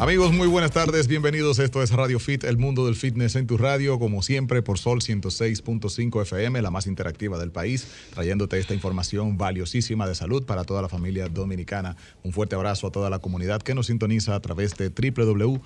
[0.00, 1.58] Amigos, muy buenas tardes, bienvenidos.
[1.58, 5.02] Esto es Radio Fit, el mundo del fitness en tu radio, como siempre por Sol
[5.02, 10.80] 106.5 FM, la más interactiva del país, trayéndote esta información valiosísima de salud para toda
[10.80, 11.98] la familia dominicana.
[12.22, 15.58] Un fuerte abrazo a toda la comunidad que nos sintoniza a través de www.solfm.com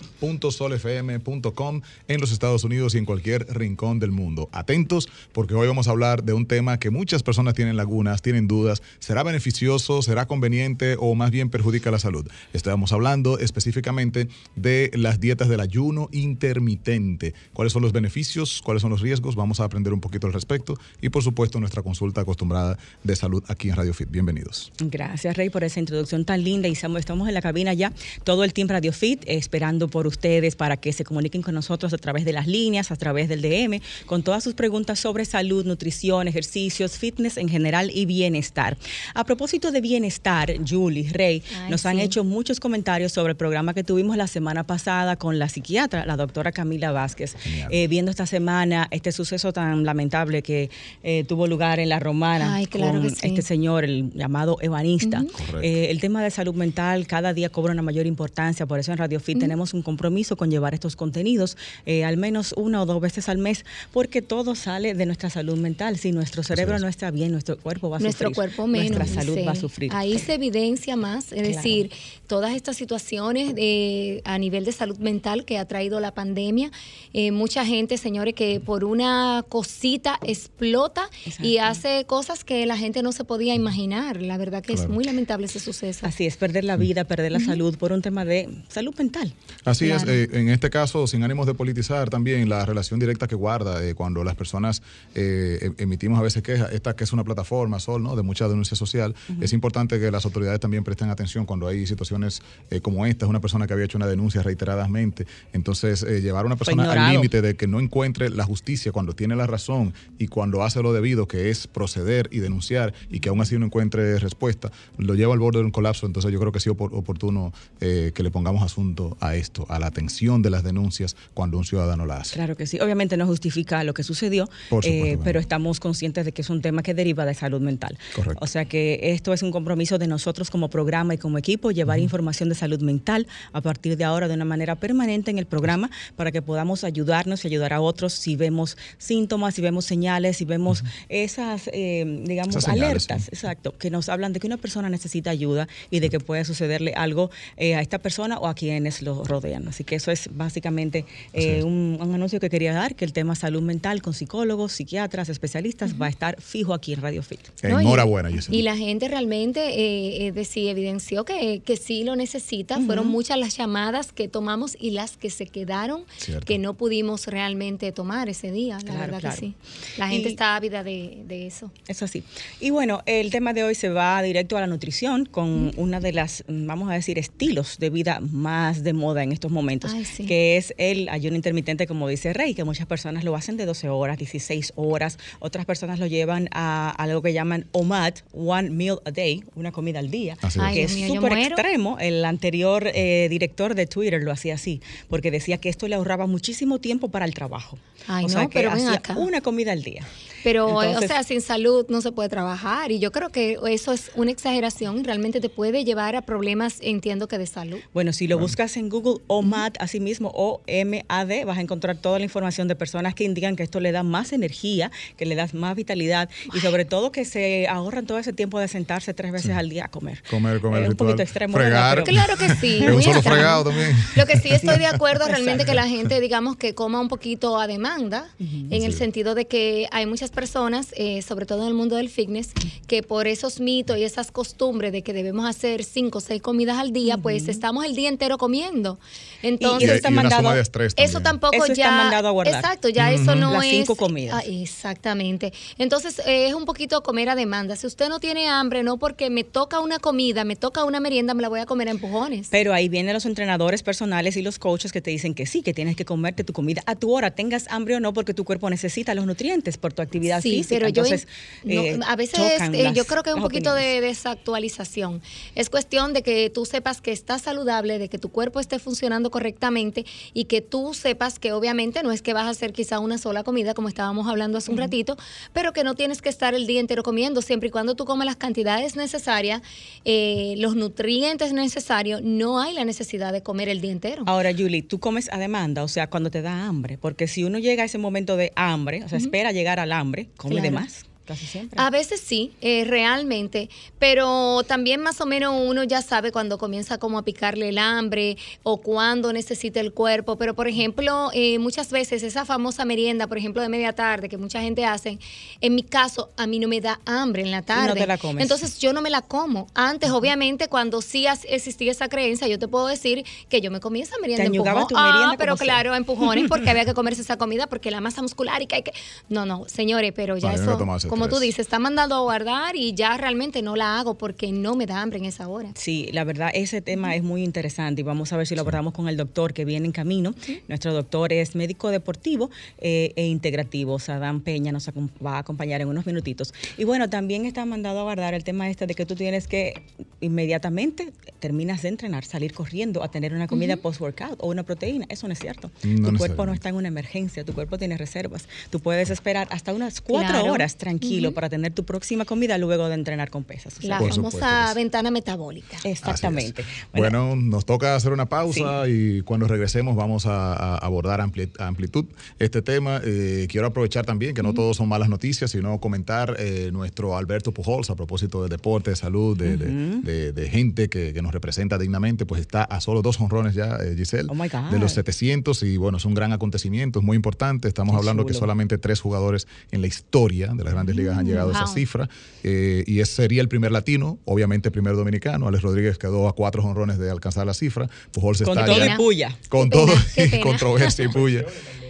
[2.09, 4.48] en los Estados Unidos y en cualquier rincón del mundo.
[4.51, 8.48] Atentos, porque hoy vamos a hablar de un tema que muchas personas tienen lagunas, tienen
[8.48, 8.82] dudas.
[8.98, 12.27] ¿Será beneficioso, será conveniente o más bien perjudica la salud?
[12.52, 14.23] Estamos hablando específicamente
[14.56, 17.34] de las dietas del ayuno intermitente.
[17.52, 18.62] ¿Cuáles son los beneficios?
[18.62, 19.37] ¿Cuáles son los riesgos?
[19.37, 23.42] Vamos a aprender un poquito al respecto y por supuesto nuestra consulta acostumbrada de salud
[23.48, 24.10] aquí en Radio Fit.
[24.10, 24.73] Bienvenidos.
[24.78, 27.92] Gracias Rey por esa introducción tan linda y estamos en la cabina ya
[28.24, 31.98] todo el tiempo Radio Fit esperando por ustedes para que se comuniquen con nosotros a
[31.98, 36.28] través de las líneas, a través del DM, con todas sus preguntas sobre salud, nutrición,
[36.28, 38.77] ejercicios, fitness en general y bienestar.
[39.14, 43.84] A propósito de bienestar, Julie, Rey, nos han hecho muchos comentarios sobre el programa que
[43.84, 47.36] tuvimos la semana pasada con la psiquiatra, la doctora Camila Vázquez,
[47.70, 50.70] eh, viendo esta semana este suceso tan lamentable que
[51.02, 55.24] eh, tuvo lugar en La Romana con este señor, el llamado evanista.
[55.62, 58.98] Eh, el tema de salud mental cada día cobra una mayor importancia, por eso en
[58.98, 61.56] Radio Fit tenemos un compromiso con llevar estos contenidos
[62.05, 65.98] al menos una o dos veces al mes, porque todo sale de nuestra salud mental.
[65.98, 68.34] Si nuestro cerebro no está bien, nuestro cuerpo va a nuestro sufrir.
[68.34, 69.91] Cuerpo menos, nuestra salud va a sufrir.
[69.94, 71.91] Ahí se evidencia más, es decir,
[72.27, 73.94] todas estas situaciones de
[74.25, 76.70] a nivel de salud mental que ha traído la pandemia.
[77.12, 81.09] Eh, mucha gente, señores, que por una cosita explota
[81.41, 84.20] y hace cosas que la gente no se podía imaginar.
[84.20, 86.06] La verdad que es muy lamentable ese suceso.
[86.06, 89.34] Así es, perder la vida, perder la salud por un tema de salud mental.
[89.64, 93.34] Así es, eh, en este caso, sin ánimos de politizar también la relación directa que
[93.34, 94.83] guarda eh, cuando las personas
[95.14, 98.17] em, emitimos a veces quejas, esta que es una plataforma, Sol, ¿no?
[98.17, 102.42] de mucha denuncia social, es importante que las autoridades también presten atención cuando hay situaciones
[102.83, 105.27] como esta, es una persona que había hecho una denuncia reiteradamente.
[105.52, 109.14] Entonces, eh, llevar a una persona al límite de que no encuentre la justicia cuando
[109.14, 113.28] tiene la razón y cuando hace lo debido, que es proceder y denunciar, y que
[113.28, 116.06] aún así no encuentre respuesta, lo lleva al borde de un colapso.
[116.06, 119.78] Entonces, yo creo que sí es oportuno eh, que le pongamos asunto a esto, a
[119.78, 122.34] la atención de las denuncias cuando un ciudadano la hace.
[122.34, 122.78] Claro que sí.
[122.80, 124.48] Obviamente no justifica lo que sucedió,
[124.83, 127.98] eh, pero estamos conscientes de que es un tema que deriva de salud mental.
[128.14, 128.38] Correcto.
[128.43, 131.99] O sea que esto es un compromiso de nosotros como programa y como equipo, llevar
[131.99, 135.90] información de salud mental a partir de ahora de una manera permanente en el programa
[136.17, 140.44] para que podamos ayudarnos y ayudar a otros si vemos síntomas, si vemos señales, si
[140.44, 145.69] vemos esas, eh, digamos, alertas, exacto, que nos hablan de que una persona necesita ayuda
[145.90, 149.69] y de que puede sucederle algo eh, a esta persona o a quienes lo rodean.
[149.69, 153.62] Así que eso es básicamente eh, un, anuncio que quería dar, que el tema salud
[153.62, 157.41] mental con psicólogos, psiquiatras, especialistas va a estar fijo aquí en Radio Fit.
[157.62, 162.81] Enhorabuena, y, y la gente realmente eh, sí evidenció que, que sí lo necesita.
[162.81, 166.05] Fueron muchas las llamadas que tomamos y las que se quedaron
[166.44, 168.79] que no pudimos realmente tomar ese día.
[168.85, 169.55] La verdad que sí.
[169.97, 171.73] La gente está ávida de, eso.
[171.88, 172.23] Es así.
[172.61, 176.12] Y bueno, el tema de hoy se va directo a la nutrición con una de
[176.12, 179.93] las, vamos a decir, estilos de vida más de moda en estos momentos,
[180.26, 183.88] que es el ayuno intermitente, como dice Rey, que muchas personas lo hacen de 12
[183.88, 189.11] horas, 16 horas, otras personas lo llevan a algo que llaman OMAD, One Meal a
[189.11, 190.37] Day, una comida al día,
[190.73, 191.99] que es súper extremo.
[191.99, 196.26] El anterior eh, director de Twitter lo hacía así, porque decía que esto le ahorraba
[196.26, 197.79] muchísimo tiempo para el trabajo.
[198.06, 200.05] Ay, o sea, que hacía una comida al día.
[200.44, 204.10] Pero, o sea, sin salud no se puede trabajar y yo creo que eso es
[204.14, 207.78] una exageración y realmente te puede llevar a problemas, entiendo que de salud.
[207.94, 212.25] Bueno, si lo buscas en Google OMAD, así mismo, O-M-A-D, vas a encontrar toda la
[212.25, 215.75] información de personas que indican que esto le da más energía, que le da más
[215.76, 219.70] vitalidad y sobre todo que se ahorran todo ese tiempo de sentarse tres veces al
[219.70, 220.22] día a comer.
[220.28, 220.82] Comer, comer.
[220.82, 221.56] Es un poquito extremo.
[221.56, 222.05] Fregar.
[222.05, 222.84] Claro que sí.
[222.87, 223.96] un solo fregado también.
[224.16, 227.58] Lo que sí estoy de acuerdo realmente que la gente, digamos, que coma un poquito
[227.58, 231.75] a demanda, en el sentido de que hay muchas personas, eh, sobre todo en el
[231.75, 232.50] mundo del fitness,
[232.87, 236.79] que por esos mitos y esas costumbres de que debemos hacer cinco o seis comidas
[236.79, 238.99] al día, pues estamos el día entero comiendo.
[239.43, 240.53] Entonces, eso, está mandado,
[240.97, 241.85] eso tampoco eso ya.
[241.85, 242.56] Está mandado a guardar.
[242.56, 243.70] Exacto, ya eso no Las es.
[243.70, 244.43] cinco comidas.
[244.43, 245.53] Ah, exactamente.
[245.79, 247.76] Entonces, eh, es un poquito comer a demanda.
[247.76, 251.35] Si usted no tiene hambre, no porque me toca una comida, me toca una merienda,
[251.35, 252.49] me la voy a comer a empujones.
[252.50, 255.73] Pero ahí vienen los entrenadores personales y los coaches que te dicen que sí, que
[255.75, 258.69] tienes que comerte tu comida a tu hora, tengas hambre o no, porque tu cuerpo
[258.70, 260.75] necesita los nutrientes por tu actividad actividad sí, física.
[260.76, 261.29] Pero Entonces,
[261.65, 262.41] yo, eh, a veces
[262.73, 264.00] eh, yo creo que es un poquito opiniones.
[264.03, 265.23] de desactualización.
[265.55, 269.31] Es cuestión de que tú sepas que estás saludable, de que tu cuerpo esté funcionando
[269.31, 273.19] correctamente y que tú sepas que obviamente no es que vas a hacer quizá una
[273.19, 275.17] sola comida, como estábamos hablando hace un ratito,
[275.53, 278.26] pero que no tienes que estar el día entero comiendo, siempre y cuando tú comes
[278.26, 279.62] las cantidades necesarias,
[280.05, 284.25] eh, los nutrientes necesarios, no hay la necesidad de comer el día entero.
[284.26, 287.59] Ahora, Julie, tú comes a demanda, o sea, cuando te da hambre, porque si uno
[287.59, 291.06] llega a ese momento de hambre, o sea, espera llegar al hambre, come de más,
[291.26, 291.81] casi siempre.
[291.81, 293.69] A veces sí, eh, realmente,
[293.99, 298.37] pero también más o menos uno ya sabe cuando comienza como a picarle el hambre
[298.62, 303.38] o cuando necesita el cuerpo, pero por ejemplo, eh, muchas veces esa famosa merienda, por
[303.38, 305.19] ejemplo, de media tarde que mucha gente hace,
[305.61, 308.00] en mi caso a mí no me da hambre en la tarde.
[308.00, 308.43] te la comes.
[308.43, 309.67] Entonces yo no me la como.
[309.75, 313.81] Antes, obviamente, cuando sí as- existía esa creencia, yo te puedo decir que yo me
[313.81, 314.44] comía esa merienda
[314.87, 315.65] tu merienda Ah, pero sea.
[315.65, 318.76] claro, a empujones porque había que comerse esa comida porque la masa muscular y que
[318.76, 318.93] hay que...
[319.29, 320.79] No, no, señores, pero ya No, no eso,
[321.14, 324.75] como tú dices, está mandando a guardar y ya realmente no la hago porque no
[324.75, 325.70] me da hambre en esa hora.
[325.76, 328.93] Sí, la verdad, ese tema es muy interesante y vamos a ver si lo abordamos
[328.93, 330.34] con el doctor que viene en camino.
[330.66, 333.99] Nuestro doctor es médico deportivo eh, e integrativo.
[334.00, 336.52] Sadam Peña nos va a acompañar en unos minutitos.
[336.76, 339.82] Y bueno, también está mandado a guardar el tema este de que tú tienes que
[340.20, 345.06] inmediatamente terminas de entrenar, salir corriendo a tener una comida post-workout o una proteína.
[345.08, 345.70] Eso no es cierto.
[345.84, 348.49] No tu cuerpo no está en una emergencia, tu cuerpo tiene reservas.
[348.70, 350.52] Tú puedes esperar hasta unas cuatro Claro.
[350.52, 351.04] horas tranquilo
[351.35, 353.79] para tener tu próxima comida luego de entrenar con pesas.
[353.79, 355.77] O sea, La famosa supuesto ventana metabólica.
[355.85, 356.65] Exactamente.
[356.95, 361.67] Bueno, nos toca hacer una pausa y cuando regresemos vamos a, a abordar ampli- a
[361.67, 362.05] amplitud
[362.39, 363.01] este tema.
[363.05, 367.53] Eh, quiero aprovechar también que no todos son malas noticias, sino comentar eh, nuestro Alberto
[367.53, 371.33] Pujols a propósito de deporte, de salud, de, de- de- de gente que, que nos
[371.33, 374.71] representa dignamente, pues está a solo dos honrones ya, eh, Giselle, Oh my God.
[374.71, 377.69] de los 700 y bueno, es un gran acontecimiento, es muy importante.
[377.69, 381.26] Estamos Qué hablando que solamente tres jugadores en la historia de las grandes ligas han
[381.26, 381.75] llegado a esa wow.
[381.75, 382.08] cifra
[382.43, 385.49] eh, y ese sería el primer latino, obviamente el primer dominicano.
[385.49, 387.88] Alex Rodríguez quedó a cuatro honrones de alcanzar la cifra.
[388.12, 389.37] Pujols Con está todo ya- y puya.
[389.49, 391.44] con todo y controversia y puya.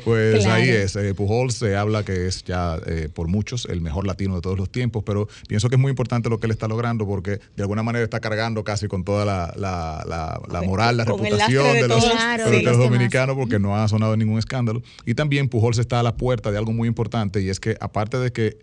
[0.04, 0.62] Pues Claro.
[0.62, 0.96] ahí es.
[0.96, 4.58] eh, Pujols se habla que es ya eh, por muchos el mejor latino de todos
[4.58, 7.62] los tiempos, pero pienso que es muy importante lo que él está logrando porque de
[7.62, 11.64] alguna manera está cargando casi con toda la, la- la- la moral, la Con reputación
[11.72, 14.82] de de los, Claro, de de los dominicanos porque no ha sonado ningún escándalo.
[15.06, 18.18] Y también Pujols está a la puerta de algo muy importante y es que aparte
[18.18, 18.58] de que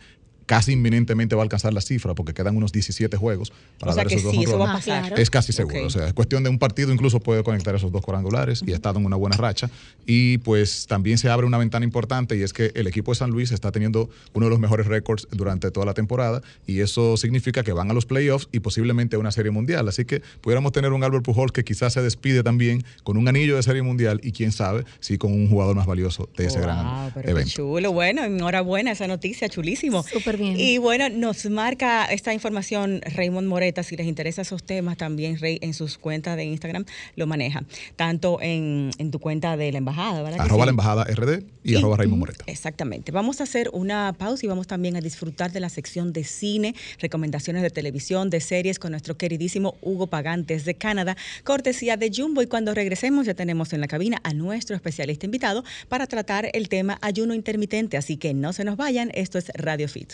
[0.51, 4.03] casi inminentemente va a alcanzar la cifra porque quedan unos 17 juegos para O sea
[4.03, 4.99] dar que esos dos sí, eso va a pasar.
[5.07, 5.15] claro.
[5.15, 5.85] Es casi seguro.
[5.85, 8.75] O sea, es cuestión de un partido, incluso puede conectar esos dos cuadrangulares y ha
[8.75, 9.69] estado en una buena racha.
[10.05, 13.29] Y pues también se abre una ventana importante y es que el equipo de San
[13.29, 17.63] Luis está teniendo uno de los mejores récords durante toda la temporada y eso significa
[17.63, 19.87] que van a los playoffs y posiblemente a una serie mundial.
[19.87, 23.55] Así que pudiéramos tener un Albert Pujols que quizás se despide también con un anillo
[23.55, 26.65] de serie mundial y quién sabe si con un jugador más valioso de ese Wow,
[26.67, 27.51] gran pero qué evento.
[27.51, 27.93] chulo.
[27.93, 30.03] Bueno, enhorabuena esa noticia, chulísimo.
[30.03, 30.59] Súper bien.
[30.59, 35.59] Y bueno, nos marca esta información Raymond Moreta, si les interesa esos temas, también Rey
[35.61, 36.85] en sus cuentas de Instagram
[37.15, 37.63] lo maneja,
[37.95, 40.41] tanto en, en tu cuenta de la embajada, ¿verdad?
[40.41, 40.65] Arroba sí?
[40.65, 42.43] la embajada RD y, arroba Raymond Moreta.
[42.47, 43.11] Exactamente.
[43.11, 46.75] Vamos a hacer una pausa y vamos también a disfrutar de la sección de cine,
[46.99, 52.41] recomendaciones de televisión, de series con nuestro queridísimo Hugo Pagán desde Canadá, cortesía de Jumbo.
[52.41, 56.69] Y cuando regresemos ya tenemos en la cabina a nuestro especialista invitado para tratar el
[56.69, 57.97] tema ayuno intermitente.
[57.97, 60.13] Así que no se nos vayan, esto es Radio Fit.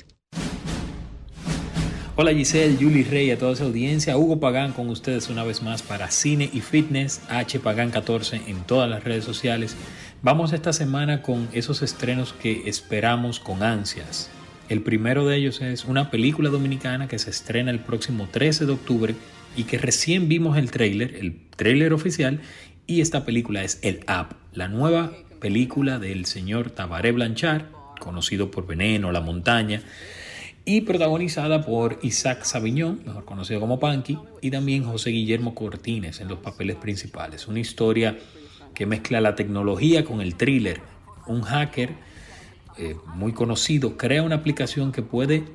[2.20, 4.18] Hola Giselle, Julie Rey, a toda esa audiencia.
[4.18, 8.64] Hugo Pagán con ustedes una vez más para Cine y Fitness, H Pagán 14 en
[8.64, 9.76] todas las redes sociales.
[10.24, 14.32] Vamos esta semana con esos estrenos que esperamos con ansias.
[14.68, 18.72] El primero de ellos es una película dominicana que se estrena el próximo 13 de
[18.72, 19.16] octubre
[19.56, 22.42] y que recién vimos el tráiler, el tráiler oficial,
[22.88, 28.66] y esta película es El App, la nueva película del señor Tabaré Blanchard, conocido por
[28.66, 29.82] Veneno, La Montaña,
[30.66, 36.28] y protagonizada por Isaac Sabiñón, mejor conocido como Panky, y también José Guillermo Cortines en
[36.28, 37.48] los papeles principales.
[37.48, 38.18] Una historia
[38.74, 40.82] que mezcla la tecnología con el thriller.
[41.26, 41.96] Un hacker
[42.78, 45.46] eh, muy conocido crea una aplicación que puede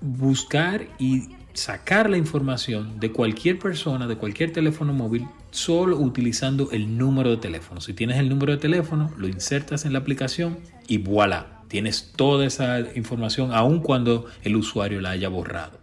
[0.00, 6.98] buscar y sacar la información de cualquier persona, de cualquier teléfono móvil, solo utilizando el
[6.98, 7.80] número de teléfono.
[7.80, 10.58] Si tienes el número de teléfono, lo insertas en la aplicación
[10.88, 15.78] y voilà, tienes toda esa información aun cuando el usuario la haya borrado.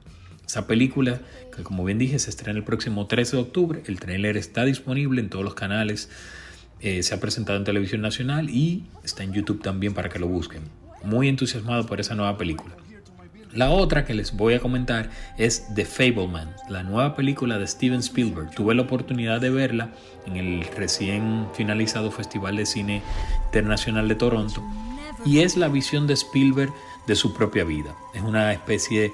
[0.45, 1.21] Esa película,
[1.55, 5.21] que como bien dije, se estrena el próximo 13 de octubre, el trailer está disponible
[5.21, 6.09] en todos los canales,
[6.81, 10.27] eh, se ha presentado en televisión nacional y está en YouTube también para que lo
[10.27, 10.63] busquen.
[11.03, 12.75] Muy entusiasmado por esa nueva película.
[13.53, 17.99] La otra que les voy a comentar es The Fableman, la nueva película de Steven
[17.99, 18.51] Spielberg.
[18.51, 19.91] Tuve la oportunidad de verla
[20.25, 23.01] en el recién finalizado Festival de Cine
[23.45, 24.61] Internacional de Toronto
[25.27, 26.73] y es la visión de Spielberg
[27.05, 27.95] de su propia vida.
[28.13, 29.13] Es una especie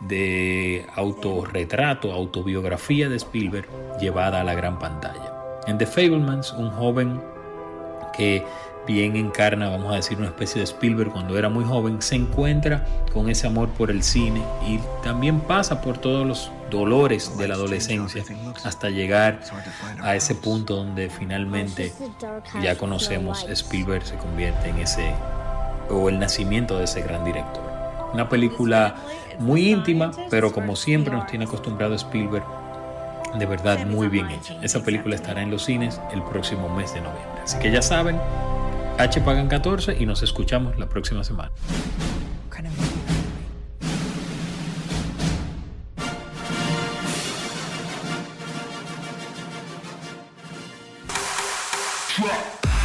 [0.00, 3.68] de autorretrato, autobiografía de Spielberg
[4.00, 5.32] llevada a la gran pantalla.
[5.68, 7.22] En The Fablemans, un joven
[8.12, 8.44] que
[8.88, 12.84] bien encarna, vamos a decir, una especie de Spielberg cuando era muy joven, se encuentra
[13.12, 17.54] con ese amor por el cine y también pasa por todos los dolores de la
[17.54, 18.24] adolescencia
[18.64, 19.40] hasta llegar
[20.00, 21.92] a ese punto donde finalmente
[22.60, 25.12] ya conocemos Spielberg se convierte en ese
[25.92, 27.62] o el nacimiento de ese gran director.
[28.12, 28.96] Una película
[29.38, 32.44] muy íntima, pero como siempre nos tiene acostumbrado Spielberg,
[33.38, 34.58] de verdad muy bien hecha.
[34.62, 37.42] Esa película estará en los cines el próximo mes de noviembre.
[37.42, 38.18] Así que ya saben,
[38.98, 41.50] H pagan 14 y nos escuchamos la próxima semana.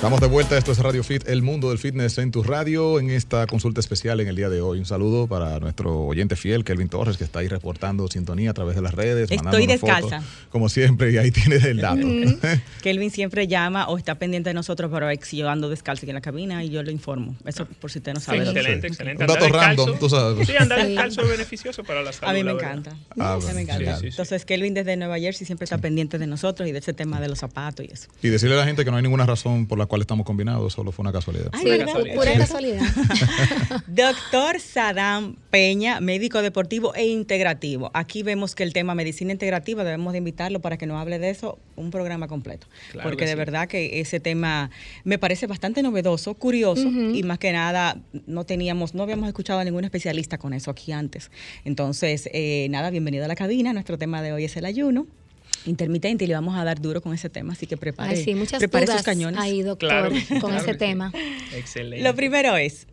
[0.00, 3.10] Estamos de vuelta, esto es Radio Fit, el mundo del fitness en tu radio, en
[3.10, 4.78] esta consulta especial en el día de hoy.
[4.78, 8.76] Un saludo para nuestro oyente fiel, Kelvin Torres, que está ahí reportando sintonía a través
[8.76, 9.30] de las redes.
[9.30, 10.22] Estoy descalza.
[10.48, 12.00] como siempre, y ahí tienes el dato.
[12.80, 16.22] Kelvin siempre llama o está pendiente de nosotros, pero yo ando descalzo aquí en la
[16.22, 17.36] cabina y yo lo informo.
[17.44, 18.38] Eso por si usted no sabe.
[18.38, 19.22] excelente, excelente.
[19.22, 20.48] Un dato random, tú sabes.
[20.48, 22.30] Sí, andar descalzo es beneficioso para la salud.
[22.30, 22.96] A mí me encanta.
[23.18, 23.98] Ah, me encanta.
[24.02, 27.28] Entonces, Kelvin desde Nueva Jersey siempre está pendiente de nosotros y de ese tema de
[27.28, 28.08] los zapatos y eso.
[28.22, 30.72] Y decirle a la gente que no hay ninguna razón por la cual estamos combinados,
[30.72, 31.50] solo fue una casualidad.
[32.14, 32.80] pura casualidad.
[33.88, 37.90] Doctor Sadam Peña, médico deportivo e integrativo.
[37.92, 41.30] Aquí vemos que el tema medicina integrativa debemos de invitarlo para que nos hable de
[41.30, 42.68] eso un programa completo.
[43.02, 44.70] porque de verdad que ese tema
[45.02, 49.64] me parece bastante novedoso, curioso y más que nada no teníamos, no habíamos escuchado a
[49.64, 51.32] ningún especialista con eso aquí antes.
[51.64, 53.72] Entonces, eh, nada, bienvenido a la cabina.
[53.72, 55.08] Nuestro tema de hoy es el ayuno
[55.66, 58.58] intermitente y le vamos a dar duro con ese tema, así que prepare, sí, muchas
[58.58, 59.40] prepare sus cañones.
[59.40, 61.12] Ahí, doctor, con ese tema.
[61.54, 62.02] Excelente.
[62.02, 62.86] Lo primero es,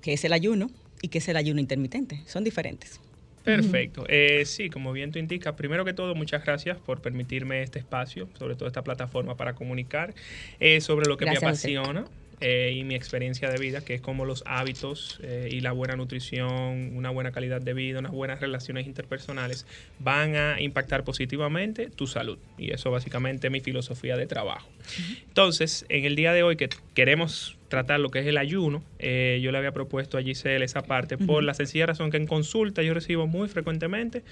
[0.00, 0.70] ¿qué es el ayuno
[1.02, 2.22] y qué es el ayuno intermitente?
[2.26, 3.00] Son diferentes.
[3.44, 4.04] Perfecto.
[4.08, 8.28] Eh, sí, como bien tú indicas, primero que todo, muchas gracias por permitirme este espacio,
[8.38, 10.14] sobre todo esta plataforma para comunicar
[10.60, 12.04] eh, sobre lo que me apasiona.
[12.40, 15.94] Eh, y mi experiencia de vida, que es como los hábitos eh, y la buena
[15.96, 19.66] nutrición, una buena calidad de vida, unas buenas relaciones interpersonales
[19.98, 22.38] van a impactar positivamente tu salud.
[22.56, 24.68] Y eso básicamente es mi filosofía de trabajo.
[25.28, 29.38] Entonces, en el día de hoy que queremos tratar lo que es el ayuno, eh,
[29.42, 32.82] yo le había propuesto a Giselle esa parte por la sencilla razón que en consulta
[32.82, 34.22] yo recibo muy frecuentemente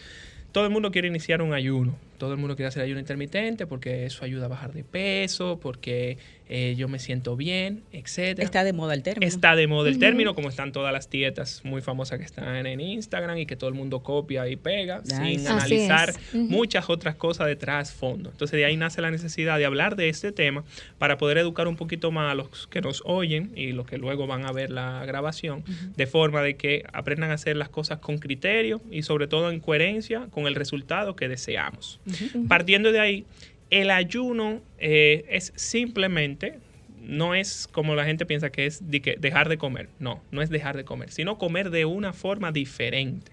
[0.53, 4.05] todo el mundo quiere iniciar un ayuno, todo el mundo quiere hacer ayuno intermitente porque
[4.05, 6.19] eso ayuda a bajar de peso, porque
[6.51, 8.45] eh, yo me siento bien, etcétera.
[8.45, 9.27] Está de moda el término.
[9.27, 12.81] Está de moda el término, como están todas las dietas muy famosas que están en
[12.81, 17.93] Instagram y que todo el mundo copia y pega, sin analizar muchas otras cosas detrás
[17.93, 18.31] fondo.
[18.31, 20.65] Entonces de ahí nace la necesidad de hablar de este tema
[20.97, 24.27] para poder educar un poquito más a los que nos oyen y los que luego
[24.27, 25.65] van a ver la grabación,
[25.97, 29.61] de forma de que aprendan a hacer las cosas con criterio y sobre todo en
[29.61, 32.01] coherencia con el resultado que deseamos.
[32.49, 33.25] Partiendo de ahí,
[33.71, 36.59] el ayuno eh, es simplemente,
[37.01, 39.89] no es como la gente piensa que es dejar de comer.
[39.99, 43.33] No, no es dejar de comer, sino comer de una forma diferente.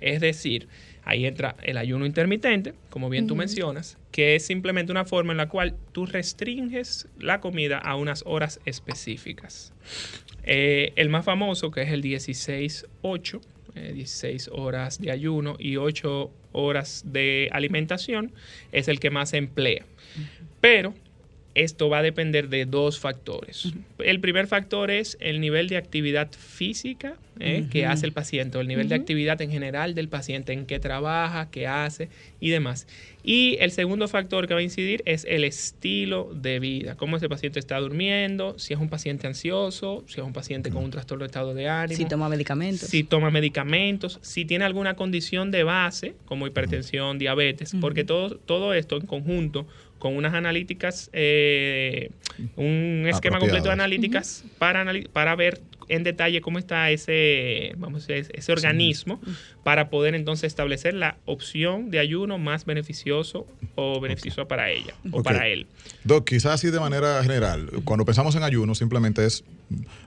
[0.00, 0.68] Es decir,
[1.04, 5.38] ahí entra el ayuno intermitente, como bien tú mencionas, que es simplemente una forma en
[5.38, 9.72] la cual tú restringes la comida a unas horas específicas.
[10.42, 13.40] Eh, el más famoso, que es el 16-8,
[13.76, 18.32] 16 eh, horas de ayuno y 8 horas de alimentación,
[18.72, 19.84] es el que más se emplea.
[20.60, 20.94] Pero
[21.56, 23.72] esto va a depender de dos factores.
[23.98, 27.66] El primer factor es el nivel de actividad física ¿eh?
[27.70, 30.78] que hace el paciente, o el nivel de actividad en general del paciente, en qué
[30.78, 32.10] trabaja, qué hace
[32.40, 32.86] y demás.
[33.24, 37.28] Y el segundo factor que va a incidir es el estilo de vida, cómo ese
[37.28, 41.22] paciente está durmiendo, si es un paciente ansioso, si es un paciente con un trastorno
[41.22, 41.96] de estado de ánimo.
[41.96, 42.88] Si toma medicamentos.
[42.88, 48.74] Si toma medicamentos, si tiene alguna condición de base, como hipertensión, diabetes, porque todo, todo
[48.74, 49.66] esto en conjunto
[49.98, 52.10] con unas analíticas, eh,
[52.56, 58.52] un esquema completo de analíticas para, para ver en detalle cómo está ese, vamos ese
[58.52, 59.20] organismo
[59.62, 65.22] para poder entonces establecer la opción de ayuno más beneficioso o beneficioso para ella o
[65.22, 65.66] para él.
[66.04, 69.44] Doc, quizás así de manera general, cuando pensamos en ayuno simplemente es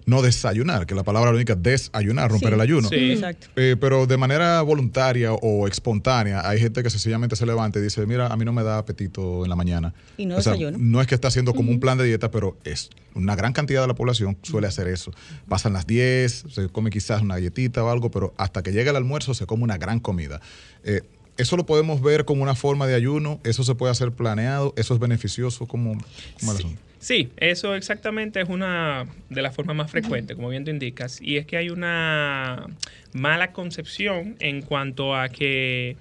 [0.06, 2.90] no desayunar, que la palabra única desayunar, romper el ayuno.
[2.90, 3.48] Sí, exacto.
[3.56, 8.06] Eh, pero de manera voluntaria o espontánea, hay gente que sencillamente se levanta y dice,
[8.06, 9.94] mira, a mí no me da apetito en la mañana.
[10.18, 10.78] Y no desayuno.
[10.80, 13.82] No es que está haciendo como un plan de dieta, pero es una gran cantidad
[13.82, 15.12] de la población suele hacer eso.
[15.48, 18.98] Pasan las 10, se come quizás una galletita o algo, pero hasta que llega el
[18.98, 20.42] almuerzo se come una gran comida.
[20.84, 21.02] Eh,
[21.38, 24.94] eso lo podemos ver como una forma de ayuno, eso se puede hacer planeado, eso
[24.94, 25.98] es beneficioso como,
[26.40, 26.76] como sí.
[27.00, 31.38] Sí, eso exactamente es una de las formas más frecuentes, como bien tú indicas, y
[31.38, 32.68] es que hay una
[33.14, 35.96] mala concepción en cuanto a que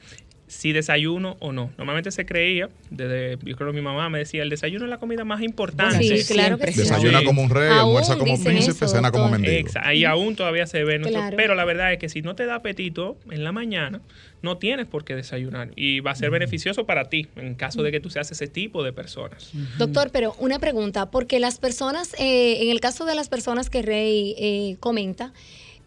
[0.49, 1.71] si desayuno o no.
[1.79, 4.99] Normalmente se creía, desde, yo creo que mi mamá me decía, el desayuno es la
[4.99, 6.03] comida más importante.
[6.03, 6.81] Sí, claro que sí.
[6.81, 9.69] Desayuna como un rey, almuerza como príncipe, cena como mendigo.
[9.93, 11.01] Y aún todavía se ve.
[11.37, 14.01] Pero la verdad es que si no te da apetito en la mañana,
[14.43, 15.71] no tienes por qué desayunar.
[15.77, 18.83] Y va a ser beneficioso para ti en caso de que tú seas ese tipo
[18.83, 19.51] de personas.
[19.77, 23.83] Doctor, pero una pregunta, porque las personas, eh, en el caso de las personas que
[23.83, 25.33] Rey eh, comenta,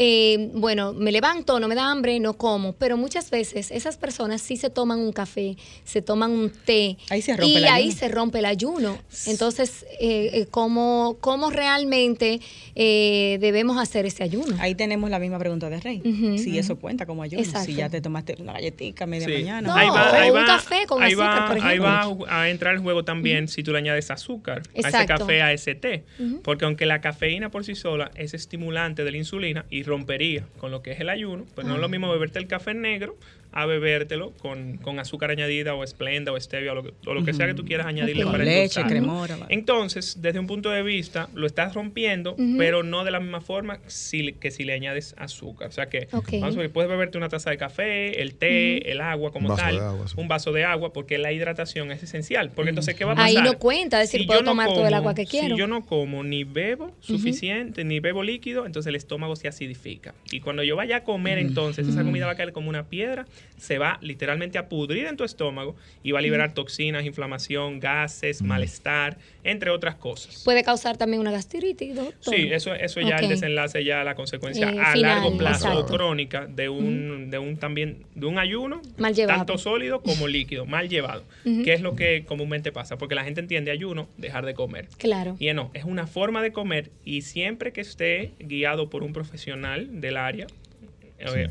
[0.03, 4.41] eh, bueno, me levanto, no me da hambre, no como, pero muchas veces esas personas
[4.41, 8.08] sí se toman un café, se toman un té ahí se rompe y ahí se
[8.08, 8.98] rompe el ayuno.
[9.27, 12.39] Entonces, eh, eh ¿cómo, ¿cómo, realmente
[12.74, 14.55] eh, debemos hacer ese ayuno?
[14.60, 16.01] Ahí tenemos la misma pregunta de Rey.
[16.39, 19.67] si eso cuenta como ayuno, si ya te tomaste una galletita media mañana.
[19.67, 22.79] No, ahí va, un café con ahí azúcar, va, por Ahí va a entrar el
[22.79, 26.05] juego también si tú le añades azúcar a ese café, a ese té.
[26.43, 30.71] Porque aunque la cafeína por sí sola es estimulante de la insulina y rompería con
[30.71, 33.17] lo que es el ayuno, pues no es lo mismo beberte el café negro
[33.53, 37.25] a bebértelo con, con azúcar añadida o esplenda o stevia o lo que, o lo
[37.25, 39.38] que sea que tú quieras añadirle para leche, cremora.
[39.50, 43.79] Entonces, desde un punto de vista, lo estás rompiendo, pero no de la misma forma
[43.88, 45.67] si, que si le añades azúcar.
[45.67, 49.01] O sea que, vamos a ver, puedes beberte una taza de café, el té, el
[49.01, 49.79] agua como tal,
[50.15, 52.51] un vaso de agua, porque la hidratación es esencial.
[52.51, 53.29] Porque entonces, ¿qué va a pasar?
[53.29, 55.55] Ahí no cuenta, es decir, puedo tomar todo el agua que quiero.
[55.55, 60.15] Si yo no como ni bebo suficiente, ni bebo líquido, entonces el estómago se acidifica.
[60.31, 63.25] Y cuando yo vaya a comer, entonces, esa comida va a caer como una piedra
[63.62, 68.41] se va literalmente a pudrir en tu estómago y va a liberar toxinas, inflamación, gases,
[68.41, 70.41] malestar, entre otras cosas.
[70.43, 72.33] Puede causar también una gastritis, doctor.
[72.33, 76.69] Sí, eso, eso ya el desenlace, ya la consecuencia eh, a largo plazo crónica de
[76.69, 78.81] un, de un también, de un ayuno,
[79.27, 83.41] tanto sólido como líquido, mal llevado, que es lo que comúnmente pasa, porque la gente
[83.41, 84.88] entiende ayuno, dejar de comer.
[84.98, 85.36] Claro.
[85.39, 90.01] Y no, es una forma de comer y siempre que esté guiado por un profesional
[90.01, 90.48] del área,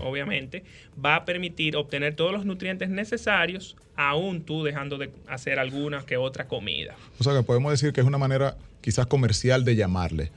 [0.00, 0.64] obviamente,
[1.02, 6.16] va a permitir obtener todos los nutrientes necesarios, aún tú dejando de hacer alguna que
[6.16, 6.96] otra comida.
[7.18, 10.30] O sea que podemos decir que es una manera quizás comercial de llamarle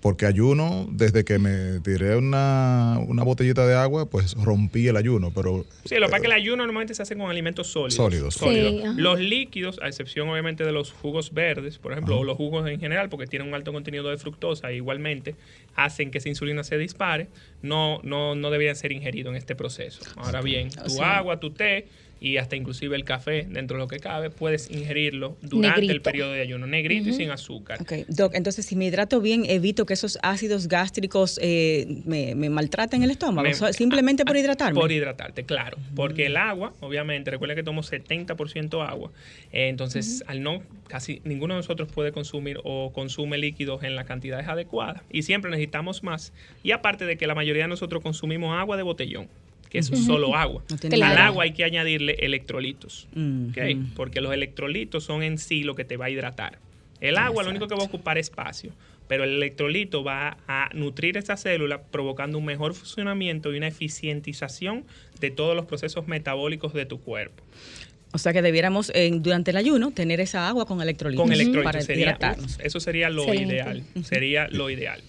[0.00, 5.32] porque ayuno, desde que me tiré una, botellita de agua, pues rompí el ayuno.
[5.34, 8.34] Pero, sí, lo que pasa es que el ayuno normalmente se hace con alimentos sólidos.
[8.34, 8.96] Sólidos.
[8.96, 12.78] los líquidos, a excepción obviamente de los jugos verdes, por ejemplo, o los jugos en
[12.78, 15.34] general, porque tienen un alto contenido de fructosa, igualmente
[15.74, 17.28] hacen que esa insulina se dispare,
[17.62, 20.00] no, no, no deberían ser ingeridos en este proceso.
[20.16, 21.86] Ahora bien, tu agua, tu té
[22.20, 26.32] y hasta inclusive el café, dentro de lo que cabe, puedes ingerirlo durante el periodo
[26.32, 27.80] de ayuno, negrito y sin azúcar.
[27.80, 33.02] Ok, Doc, entonces si me hidrato bien, evito que esos ácidos gástricos eh, me, maltraten
[33.02, 34.80] el estómago, simplemente por hidratarme.
[34.80, 39.10] Por hidratarte, claro, porque el agua, obviamente, recuerda que tomo 70% agua,
[39.52, 44.06] eh, entonces al no, casi ninguno de nosotros puede consumir o consume líquidos en las
[44.06, 46.32] cantidades adecuadas y siempre necesitamos más.
[46.62, 49.28] Y aparte de que la mayoría de nosotros consumimos agua de botellón
[49.68, 50.62] que es solo agua.
[50.90, 53.08] Al agua hay que añadirle electrolitos,
[53.96, 56.58] porque los electrolitos son en sí lo que te va a hidratar.
[57.00, 58.72] El agua lo único que va a ocupar espacio,
[59.06, 64.84] pero el electrolito va a nutrir esa célula provocando un mejor funcionamiento y una eficientización
[65.20, 67.42] de todos los procesos metabólicos de tu cuerpo.
[68.10, 71.22] O sea que debiéramos durante el ayuno tener esa agua con electrolitos.
[71.22, 72.18] Con electrolitos sería,
[72.58, 73.84] eso sería lo ideal.
[74.02, 75.02] Sería lo ideal.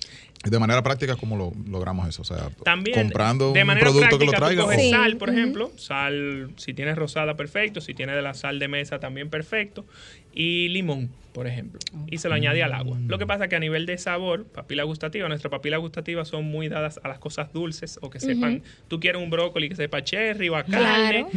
[0.43, 2.21] De manera práctica, ¿cómo lo logramos eso?
[2.21, 4.65] O sea, También, comprando un producto que lo traiga.
[4.89, 5.71] sal, por ejemplo.
[5.75, 7.81] Sal, si tienes rosada, perfecto.
[7.81, 9.85] Si tienes de la sal de mesa, también perfecto.
[10.33, 12.97] Y limón por ejemplo, y se lo añade al agua.
[13.07, 16.43] Lo que pasa es que a nivel de sabor, papila gustativa, nuestras papilas gustativas son
[16.43, 20.03] muy dadas a las cosas dulces o que sepan, tú quieres un brócoli que sepa
[20.03, 21.27] cherry o a carne,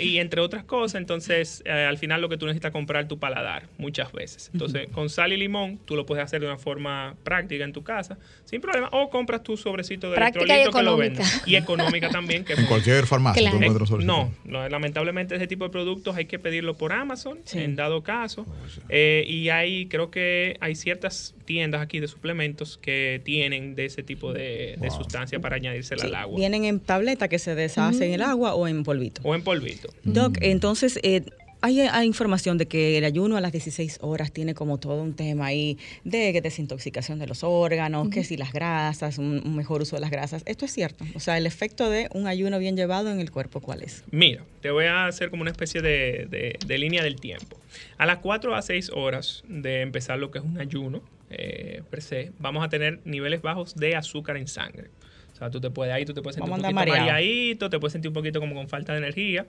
[0.00, 3.64] y entre otras cosas, entonces eh, al final lo que tú necesitas comprar tu paladar
[3.76, 4.50] muchas veces.
[4.54, 7.82] Entonces, con sal y limón, tú lo puedes hacer de una forma práctica en tu
[7.82, 11.26] casa, sin problema, o compras tu sobrecito de electrolito que lo venden.
[11.44, 12.44] Y económica también.
[12.44, 13.52] Que en cualquier farmacia.
[13.98, 18.31] no, no, lamentablemente ese tipo de productos hay que pedirlo por Amazon, en dado caso.
[18.38, 18.46] Oh,
[18.88, 24.02] eh, y hay, creo que hay ciertas tiendas aquí de suplementos que tienen de ese
[24.02, 26.38] tipo de, sustancia para añadírsela al agua.
[26.38, 29.22] Vienen en tableta que se deshace en el agua o en polvito.
[29.24, 29.88] O en polvito.
[30.04, 31.22] Doc, entonces, eh,
[31.62, 35.46] hay, información de que el ayuno a las 16 horas tiene como todo un tema
[35.46, 40.10] ahí de desintoxicación de los órganos, que si las grasas, un, mejor uso de las
[40.10, 40.42] grasas.
[40.44, 41.04] ¿Esto es cierto?
[41.14, 44.04] O sea, el efecto de un ayuno bien llevado en el cuerpo, ¿cuál es?
[44.10, 47.56] Mira, te voy a hacer como una especie de, línea del tiempo.
[47.96, 52.02] A las 4 a 6 horas de empezar lo que es un ayuno, eh, per
[52.02, 54.90] se, vamos a tener niveles bajos de azúcar en sangre.
[55.32, 57.92] O sea, tú te puedes ahí, tú te puedes sentir un poquito mareadito, te puedes
[57.92, 59.46] sentir un poquito como con falta de energía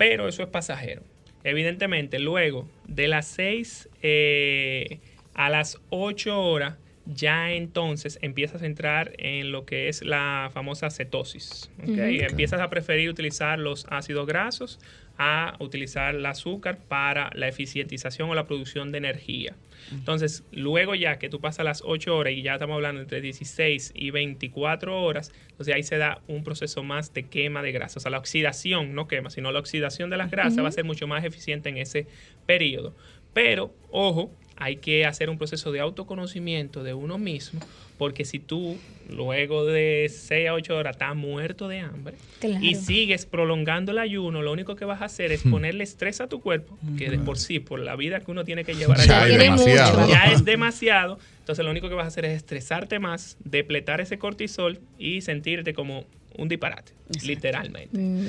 [0.00, 1.02] pero eso es pasajero.
[1.44, 5.00] Evidentemente, luego de las 6 eh,
[5.34, 6.76] a las 8 horas,
[7.06, 11.70] ya entonces empiezas a entrar en lo que es la famosa cetosis.
[11.82, 14.78] Empiezas a preferir utilizar los ácidos grasos
[15.22, 19.54] a utilizar el azúcar para la eficientización o la producción de energía.
[19.92, 23.92] Entonces, luego ya que tú pasas las 8 horas y ya estamos hablando entre 16
[23.94, 27.98] y 24 horas, entonces ahí se da un proceso más de quema de grasa.
[27.98, 30.84] O sea, la oxidación, no quema, sino la oxidación de las grasas va a ser
[30.84, 32.06] mucho más eficiente en ese
[32.46, 32.96] periodo.
[33.34, 37.60] Pero, ojo, hay que hacer un proceso de autoconocimiento de uno mismo,
[37.96, 38.76] porque si tú
[39.08, 42.14] luego de 6 a 8 horas estás muerto de hambre
[42.60, 45.50] y sigues prolongando el ayuno, lo único que vas a hacer es hmm.
[45.50, 48.64] ponerle estrés a tu cuerpo, que de por sí, por la vida que uno tiene
[48.64, 50.08] que llevar ya, es demasiado.
[50.08, 51.18] ya es demasiado.
[51.38, 55.72] Entonces lo único que vas a hacer es estresarte más, depletar ese cortisol y sentirte
[55.72, 56.04] como
[56.36, 56.92] un disparate,
[57.24, 57.98] literalmente.
[57.98, 58.26] Mm.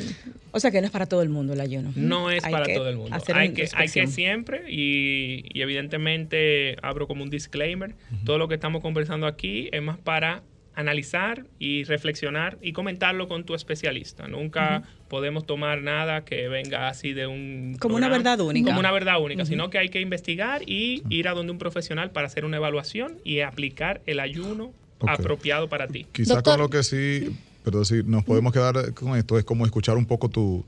[0.51, 1.91] O sea que no es para todo el mundo el ayuno.
[1.95, 3.17] No es para todo el mundo.
[3.33, 8.81] Hay que, hay que siempre, y, evidentemente abro como un disclaimer, todo lo que estamos
[8.81, 14.27] conversando aquí es más para analizar y reflexionar y comentarlo con tu especialista.
[14.27, 17.75] Nunca podemos tomar nada que venga así de un...
[17.79, 18.67] Como una verdad única.
[18.67, 22.11] Como una verdad única, sino que hay que investigar y ir a donde un profesional
[22.11, 26.07] para hacer una evaluación y aplicar el ayuno apropiado para ti.
[26.11, 29.97] Quizá con lo que sí pero si nos podemos quedar con esto, es como escuchar
[29.97, 30.65] un poco tu,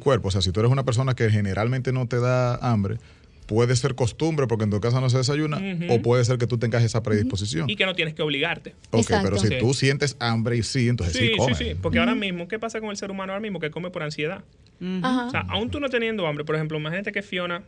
[0.00, 0.28] cuerpo.
[0.28, 2.98] O sea, si tú eres una persona que generalmente no te da hambre,
[3.46, 6.58] puede ser costumbre porque en tu casa no se desayuna o puede ser que tú
[6.58, 7.70] tengas esa predisposición.
[7.70, 8.74] Y que no tienes que obligarte.
[8.90, 11.58] Ok, pero si tú sientes hambre y sí, entonces sí, sí comes.
[11.58, 13.90] Sí, sí, porque ahora mismo, ¿qué pasa con el ser humano ahora mismo que come
[13.90, 14.42] por ansiedad?
[14.80, 17.62] O sea, aún tú no teniendo hambre, por ejemplo, imagínate que Fiona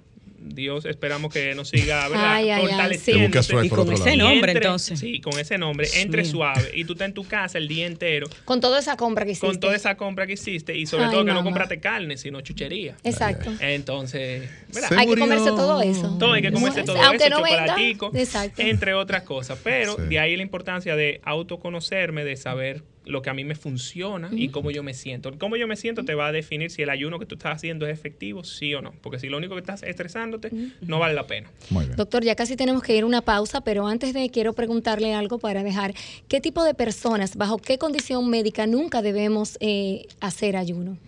[0.46, 3.38] Dios esperamos que nos siga fortaleciendo.
[3.62, 5.00] y con ese nombre, entonces.
[5.00, 6.70] Sí, con ese nombre, entre suave.
[6.74, 8.28] Y tú estás en tu casa el día entero.
[8.44, 9.46] Con toda esa compra que hiciste.
[9.46, 10.76] Con toda esa compra que hiciste.
[10.76, 12.96] Y sobre todo que no compraste carne, sino chuchería.
[13.04, 13.52] Exacto.
[13.60, 14.48] Entonces,
[14.96, 16.16] hay que comerse todo eso.
[16.18, 18.12] Todo, hay que comerse todo Aunque eso, no chocolatico,
[18.58, 19.58] entre otras cosas.
[19.62, 24.28] Pero de ahí la importancia de autoconocerme, de saber lo que a mí me funciona
[24.32, 25.32] y cómo yo me siento.
[25.38, 27.86] Cómo yo me siento te va a definir si el ayuno que tú estás haciendo
[27.86, 28.92] es efectivo, sí o no.
[29.00, 31.50] Porque si lo único que estás estresándote, no vale la pena.
[31.96, 35.38] Doctor, ya casi tenemos que ir a una pausa, pero antes de quiero preguntarle algo
[35.38, 35.94] para dejar,
[36.28, 40.98] ¿qué tipo de personas, bajo qué condición médica nunca debemos eh, hacer ayuno?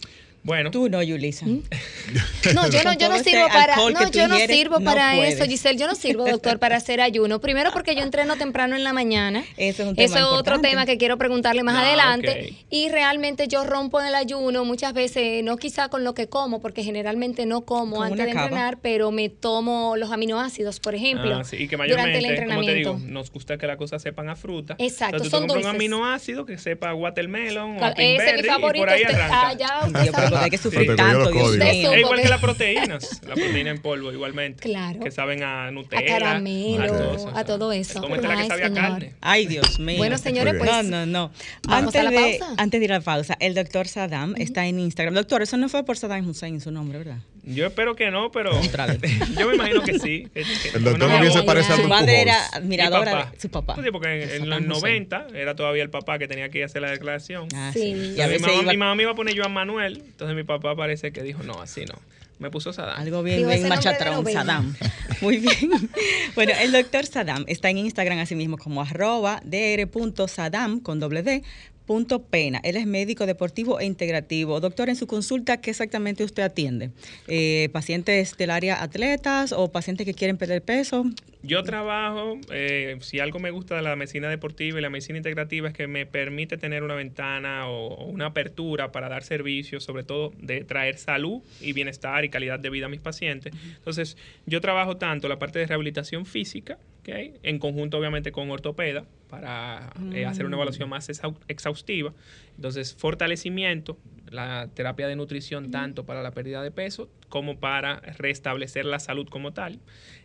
[0.49, 0.71] Bueno.
[0.71, 1.47] Tú no, Yulisa.
[1.47, 1.63] ¿Mm?
[2.55, 5.79] No, yo no, yo no sirvo para, no, yo no sirvo para eso, Giselle.
[5.79, 7.41] Yo no sirvo, doctor, para hacer ayuno.
[7.41, 9.45] Primero porque yo entreno temprano en la mañana.
[9.59, 12.55] Eso es un tema Eso es otro tema que quiero preguntarle más ah, adelante.
[12.71, 16.61] Y realmente yo rompo en el ayuno muchas veces, no quizá con lo que como,
[16.61, 21.43] porque generalmente no como antes de entrenar, pero me tomo los aminoácidos, por ejemplo, ah,
[21.53, 22.91] y que durante el entrenamiento.
[22.93, 24.77] Como te digo, nos gusta que las cosas sepan a fruta.
[24.79, 25.67] Exacto, Entonces, son dulces.
[25.67, 28.85] un aminoácido que sepa watermelon o Ese es mi favorito.
[28.85, 29.49] Y por ahí este, arranca.
[29.49, 31.31] Ah, ya, hay que sufrir tanto.
[31.31, 34.62] Es igual que las proteínas, la proteína en polvo igualmente.
[34.62, 35.01] Claro.
[35.01, 36.03] Que saben a Nutella.
[36.03, 38.01] A caramelo, a todo eso.
[38.01, 39.14] Cómete la que sabe a carne.
[39.20, 39.98] Ay, Dios mío.
[39.98, 40.70] Bueno, señores, pues.
[40.70, 41.31] No, no, no.
[41.68, 44.79] Antes, a la de, antes de ir a la pausa, el doctor Saddam está en
[44.79, 45.14] Instagram.
[45.14, 47.18] Doctor, eso no fue por Saddam Hussein su nombre, ¿verdad?
[47.49, 48.51] Yo espero que no, pero
[49.39, 50.29] yo me imagino que sí.
[50.75, 53.77] el doctor también se parece a Su madre era admiradora de su papá.
[53.83, 57.49] Sí, porque en, los 90 era todavía el papá que tenía que hacer la declaración.
[57.55, 58.15] Ah, sí.
[58.17, 60.77] Y, a mi, mamá, mi mamá me iba a poner Joan Manuel, entonces mi papá
[60.77, 61.95] parece que dijo, no, así no.
[62.39, 63.01] Me puso Saddam.
[63.01, 64.77] Algo bien, bien machatrón, Saddam.
[65.21, 65.91] Muy bien.
[66.35, 71.43] Bueno, el doctor Saddam está en Instagram así mismo como arroba dr.sadam con doble D
[71.88, 72.61] Punto Pena.
[72.64, 74.61] Él es médico deportivo e integrativo.
[74.61, 76.90] Doctor, en su consulta, ¿qué exactamente usted atiende?
[77.29, 81.07] Eh, ¿Pacientes del área atletas o pacientes que quieren perder peso?
[81.42, 85.68] Yo trabajo, eh, si algo me gusta de la medicina deportiva y la medicina integrativa
[85.68, 90.33] es que me permite tener una ventana o una apertura para dar servicios, sobre todo
[90.38, 93.55] de traer salud y bienestar y calidad de vida a mis pacientes.
[93.77, 99.92] Entonces, yo trabajo tanto la parte de rehabilitación física, en conjunto obviamente con ortopeda para
[100.12, 101.09] eh, hacer una evaluación más
[101.48, 102.12] exhaustiva.
[102.57, 103.98] Entonces, fortalecimiento,
[104.31, 109.27] la terapia de nutrición tanto para la pérdida de peso como para restablecer la salud
[109.29, 109.81] como tal.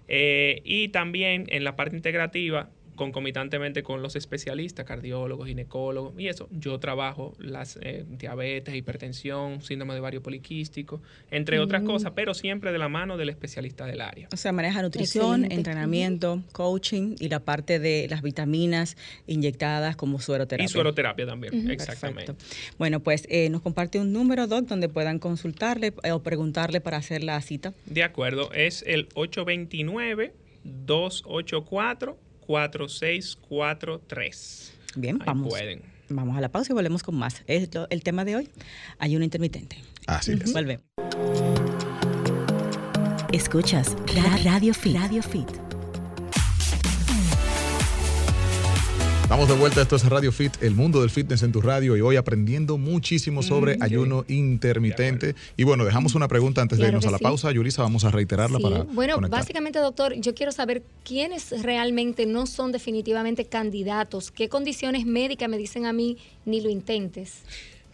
[0.08, 6.48] Eh, y también en la parte integrativa, concomitantemente con los especialistas, cardiólogos, ginecólogos, y eso,
[6.52, 11.02] yo trabajo las eh, diabetes, hipertensión, síndrome de ovario poliquístico,
[11.32, 14.28] entre otras cosas, pero siempre de la mano del especialista del área.
[14.34, 20.66] O sea, maneja nutrición, entrenamiento, coaching y la parte de las vitaminas inyectadas como sueroterapia.
[20.66, 22.34] Y sueroterapia también, exactamente.
[22.78, 26.98] Bueno, pues eh, nos comparte un número, Doc, donde puedan consultarle eh, o preguntarle para
[26.98, 27.74] hacer la cita.
[27.86, 34.74] De acuerdo, es el 829 284 4643.
[34.96, 35.50] Bien, Ahí vamos.
[35.50, 35.82] Pueden.
[36.10, 37.42] Vamos a la pausa y volvemos con más.
[37.48, 38.50] Es lo, el tema de hoy,
[39.00, 39.78] ayuno intermitente.
[40.06, 40.44] Así uh -huh.
[40.44, 40.52] es.
[43.32, 43.96] Escuchas
[44.44, 44.96] Radio Fit.
[44.96, 45.73] Radio Fit
[49.34, 52.02] Estamos de vuelta, esto es Radio Fit, el mundo del fitness en tu radio y
[52.02, 55.34] hoy aprendiendo muchísimo sobre ayuno intermitente.
[55.58, 57.52] Y bueno, dejamos una pregunta antes de irnos a la pausa.
[57.52, 58.84] Yulisa, vamos a reiterarla para.
[58.84, 65.50] Bueno, básicamente, doctor, yo quiero saber quiénes realmente no son definitivamente candidatos, qué condiciones médicas
[65.50, 67.42] me dicen a mí ni lo intentes.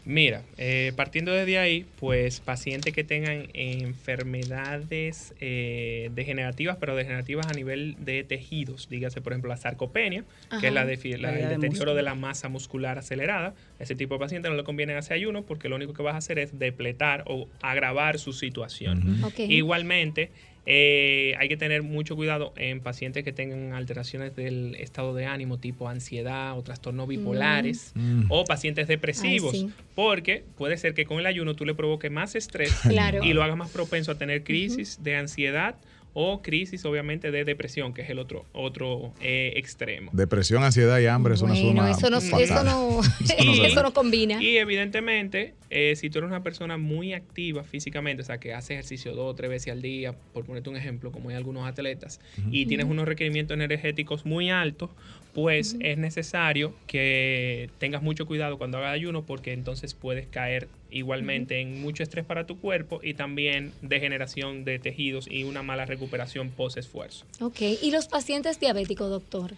[0.05, 7.53] Mira, eh, partiendo desde ahí, pues pacientes que tengan enfermedades eh, degenerativas, pero degenerativas a
[7.53, 10.23] nivel de tejidos, dígase por ejemplo la sarcopenia,
[10.59, 14.49] que es la, de, el deterioro de la masa muscular acelerada, ese tipo de paciente
[14.49, 17.47] no le conviene hacer ayuno porque lo único que vas a hacer es depletar o
[17.61, 19.21] agravar su situación.
[19.37, 20.31] Igualmente,
[20.71, 25.57] eh, hay que tener mucho cuidado en pacientes que tengan alteraciones del estado de ánimo,
[25.57, 27.09] tipo ansiedad o trastornos mm.
[27.09, 28.25] bipolares, mm.
[28.29, 32.71] o pacientes depresivos, porque puede ser que con el ayuno tú le provoques más estrés
[33.23, 35.75] y lo hagas más propenso a tener crisis de ansiedad
[36.13, 40.11] o crisis obviamente de depresión, que es el otro otro eh, extremo.
[40.13, 43.01] Depresión, ansiedad y hambre, eso no suma eso no, eso no,
[43.65, 44.41] eso no combina.
[44.41, 48.73] Y evidentemente, eh, si tú eres una persona muy activa físicamente, o sea, que hace
[48.73, 52.19] ejercicio dos o tres veces al día, por ponerte un ejemplo, como hay algunos atletas,
[52.51, 54.89] y tienes unos requerimientos energéticos muy altos,
[55.33, 61.59] pues es necesario que tengas mucho cuidado cuando hagas ayuno porque entonces puedes caer igualmente
[61.61, 66.49] en mucho estrés para tu cuerpo y también degeneración de tejidos y una mala recuperación
[66.49, 67.25] post esfuerzo.
[67.41, 69.53] Ok, ¿y los pacientes diabéticos, doctor?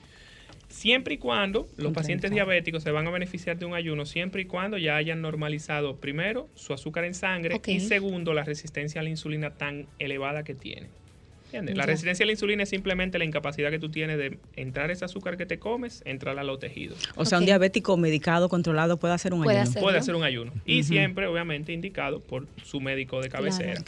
[0.72, 4.46] Siempre y cuando los pacientes diabéticos se van a beneficiar de un ayuno, siempre y
[4.46, 9.10] cuando ya hayan normalizado primero su azúcar en sangre y segundo la resistencia a la
[9.10, 10.54] insulina tan elevada que
[11.52, 15.06] La resistencia a la insulina es simplemente la incapacidad que tú tienes de entrar ese
[15.06, 16.98] azúcar que te comes, entrar a los tejidos.
[17.16, 19.80] O sea, un diabético medicado, controlado, puede hacer un ayuno.
[19.80, 20.52] Puede hacer un ayuno.
[20.66, 23.82] Y siempre, obviamente, indicado por su médico de cabecera.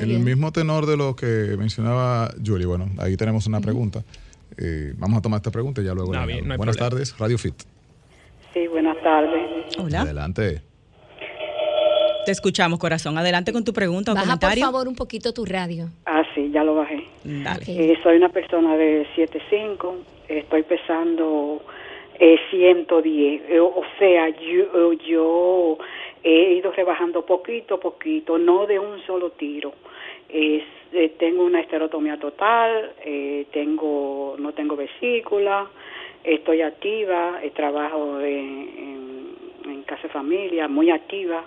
[0.00, 4.04] el mismo tenor de lo que mencionaba Julie, bueno, ahí tenemos una pregunta.
[4.56, 6.12] Eh, vamos a tomar esta pregunta y ya luego.
[6.56, 7.54] buenas tardes, Radio Fit.
[8.52, 9.76] Sí, buenas tardes.
[9.78, 10.00] Hola.
[10.00, 10.62] Adelante.
[12.28, 13.16] Te escuchamos, corazón.
[13.16, 14.64] Adelante con tu pregunta o Baja, comentario.
[14.66, 15.88] por favor, un poquito tu radio.
[16.04, 17.04] Ah, sí, ya lo bajé.
[17.24, 17.64] Dale.
[17.66, 19.94] Eh, soy una persona de 7'5",
[20.28, 21.60] estoy pesando
[22.18, 23.42] eh, 110.
[23.48, 25.78] Eh, o sea, yo, yo
[26.22, 29.72] he ido rebajando poquito a poquito, no de un solo tiro.
[30.28, 30.64] Eh,
[31.18, 32.92] tengo una esterotomía total,
[33.52, 35.66] tengo no tengo vesícula,
[36.24, 39.34] estoy activa, trabajo en,
[39.66, 41.44] en casa de familia, muy activa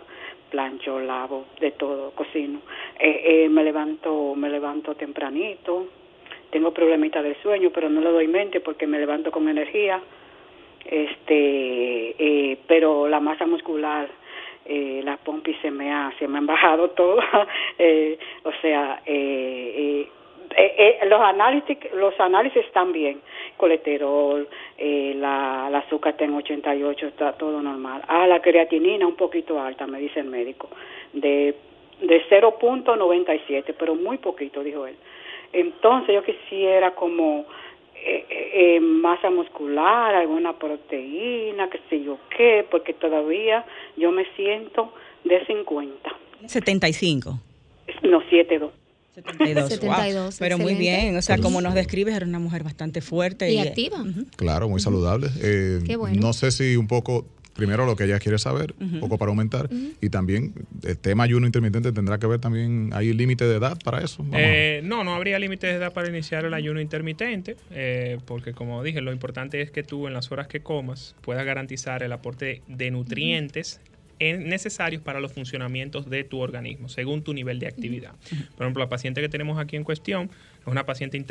[0.51, 2.59] plancho, lavo, de todo, cocino.
[2.99, 5.87] Eh, eh, me levanto, me levanto tempranito.
[6.51, 9.99] Tengo problemitas de sueño, pero no le doy mente porque me levanto con energía.
[10.85, 14.09] Este, eh, pero la masa muscular,
[14.65, 17.17] eh, la pompis se me ha, se me han bajado todo.
[17.17, 20.07] o sea, eh, eh,
[20.57, 23.21] eh, los análisis los análisis están bien.
[23.57, 28.01] Colesterol eh, la, azúcar está en 88 está todo normal.
[28.07, 30.69] Ah la creatinina un poquito alta me dice el médico
[31.13, 31.55] de
[32.01, 34.95] de 0.97 pero muy poquito dijo él.
[35.53, 37.45] Entonces yo quisiera como
[37.95, 45.45] eh, masa muscular alguna proteína qué sé yo qué porque todavía yo me siento de
[45.45, 46.09] 50
[46.47, 47.39] 75
[48.03, 48.80] no 72
[49.37, 50.35] 72.
[50.39, 54.03] Pero muy bien, o sea, como nos describes, eres una mujer bastante fuerte y, activa.
[54.35, 55.29] Claro, muy saludable.
[55.41, 55.81] Eh,
[56.19, 59.69] no sé si un poco primero lo que ella quiere saber, un poco para aumentar,
[60.01, 60.53] y también
[60.83, 64.25] el tema ayuno intermitente tendrá que ver también, ¿hay límite de edad para eso?
[64.33, 68.81] Eh, no, no habría límite de edad para iniciar el ayuno intermitente, eh, porque como
[68.83, 72.61] dije, lo importante es que tú en las horas que comas puedas garantizar el aporte
[72.67, 73.79] de nutrientes
[74.21, 78.13] necesarios para los funcionamientos de tu organismo, según tu nivel de actividad.
[78.55, 80.29] Por ejemplo, la paciente que tenemos aquí en cuestión
[80.61, 81.23] es una paciente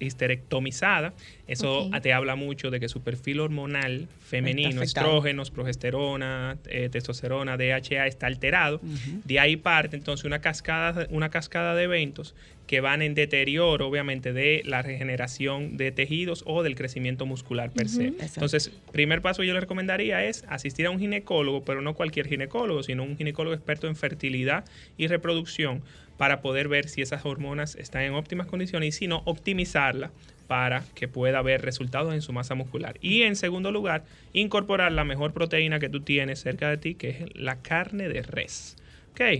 [0.00, 1.14] histerectomizada.
[1.46, 8.06] Eso te habla mucho de que su perfil hormonal femenino, estrógenos, progesterona, eh, testosterona, DHA
[8.06, 8.80] está alterado.
[9.24, 12.34] De ahí parte entonces una cascada, una cascada de eventos
[12.72, 17.86] que van en deterioro, obviamente, de la regeneración de tejidos o del crecimiento muscular per
[17.86, 18.14] se.
[18.18, 22.82] Entonces, primer paso yo le recomendaría es asistir a un ginecólogo, pero no cualquier ginecólogo,
[22.82, 24.64] sino un ginecólogo experto en fertilidad
[24.96, 25.82] y reproducción
[26.16, 30.10] para poder ver si esas hormonas están en óptimas condiciones y si no, optimizarla
[30.46, 32.96] para que pueda haber resultados en su masa muscular.
[33.02, 37.10] Y en segundo lugar, incorporar la mejor proteína que tú tienes cerca de ti, que
[37.10, 38.78] es la carne de res.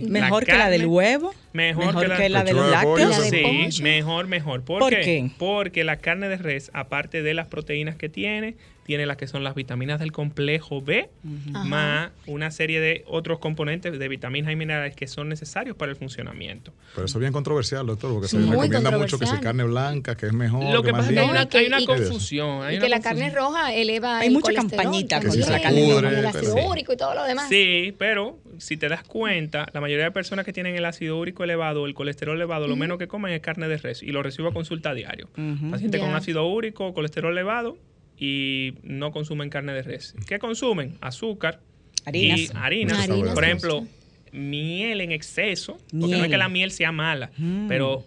[0.07, 1.33] Mejor que la del huevo.
[1.53, 3.15] Mejor, que, la, de los lácteos.
[3.29, 4.63] Sí, mejor, mejor.
[4.63, 5.29] ¿Por, qué?
[5.37, 9.43] Porque la carne de res, aparte de las proteínas que tiene, tiene las que son
[9.43, 11.09] las vitaminas del complejo B,
[11.51, 15.97] más una serie de otros componentes de vitaminas y minerales que son necesarios para el
[15.97, 16.73] funcionamiento.
[16.93, 20.27] Pero eso es bien controversial, doctor, porque se recomienda mucho que se carne blanca, que
[20.27, 20.73] es mejor.
[20.73, 22.63] Lo que, pasa es que hay una, hay una confusión.
[22.63, 26.25] Hay y que la carne roja eleva Hay mucha campañita con la carne roja, el
[26.25, 27.49] ácido úrico y todo lo demás.
[27.49, 31.43] Sí, pero si te das cuenta, la mayoría de personas que tienen el ácido úrico
[31.43, 34.49] elevado, el colesterol elevado, lo menos que comen es carne de res y lo recibo
[34.49, 35.29] a consulta diario.
[35.71, 37.77] Paciente con ácido úrico, colesterol elevado
[38.17, 40.15] y no consumen carne de res.
[40.27, 40.97] ¿Qué consumen?
[41.01, 41.61] Azúcar
[42.05, 42.39] harinas.
[42.39, 43.07] y harinas.
[43.07, 43.85] Por ejemplo,
[44.31, 47.67] miel en exceso, porque no es que la miel sea mala, mm.
[47.67, 48.05] pero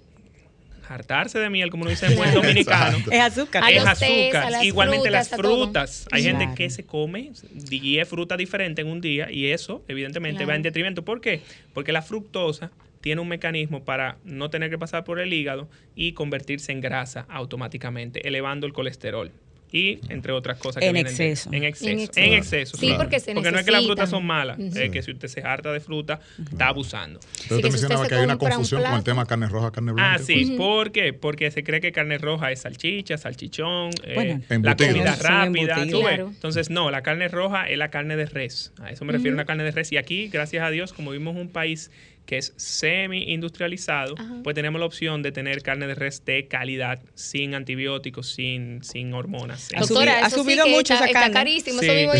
[0.88, 2.98] hartarse de miel, como uno dice en buen dominicano.
[3.10, 3.64] es azúcar.
[3.72, 4.64] Es azúcar.
[4.64, 6.06] Igualmente las frutas.
[6.12, 10.54] Hay gente que se come 10 frutas diferentes en un día y eso, evidentemente, va
[10.54, 11.04] en detrimento.
[11.04, 11.42] ¿Por qué?
[11.74, 16.12] Porque la fructosa tiene un mecanismo para no tener que pasar por el hígado y
[16.12, 19.30] convertirse en grasa automáticamente, elevando el colesterol
[19.72, 21.50] y entre otras cosas que en exceso.
[21.52, 22.12] en exceso.
[22.16, 22.76] En exceso.
[22.76, 25.28] sí, porque se Porque no es que las frutas son malas, es que si usted
[25.28, 27.20] se harta de fruta, está abusando.
[27.48, 30.14] Pero usted mencionaba que hay una confusión con el tema carne roja, carne blanca.
[30.14, 30.54] Ah, sí.
[30.56, 31.12] ¿Por qué?
[31.12, 35.82] Porque se cree que carne roja es salchicha, salchichón, eh, la comida rápida.
[35.82, 38.72] Entonces, no, la carne roja es la carne de res.
[38.80, 39.92] A eso me refiero a una carne de res.
[39.92, 41.90] Y aquí, gracias a Dios, como vimos un país
[42.26, 47.54] que es semi-industrializado, pues tenemos la opción de tener carne de res de calidad, sin
[47.54, 49.68] antibióticos, sin, sin hormonas.
[49.78, 51.26] Doctora, ha subido mucho esa carne.
[51.26, 52.12] Está carísimo, eso mismo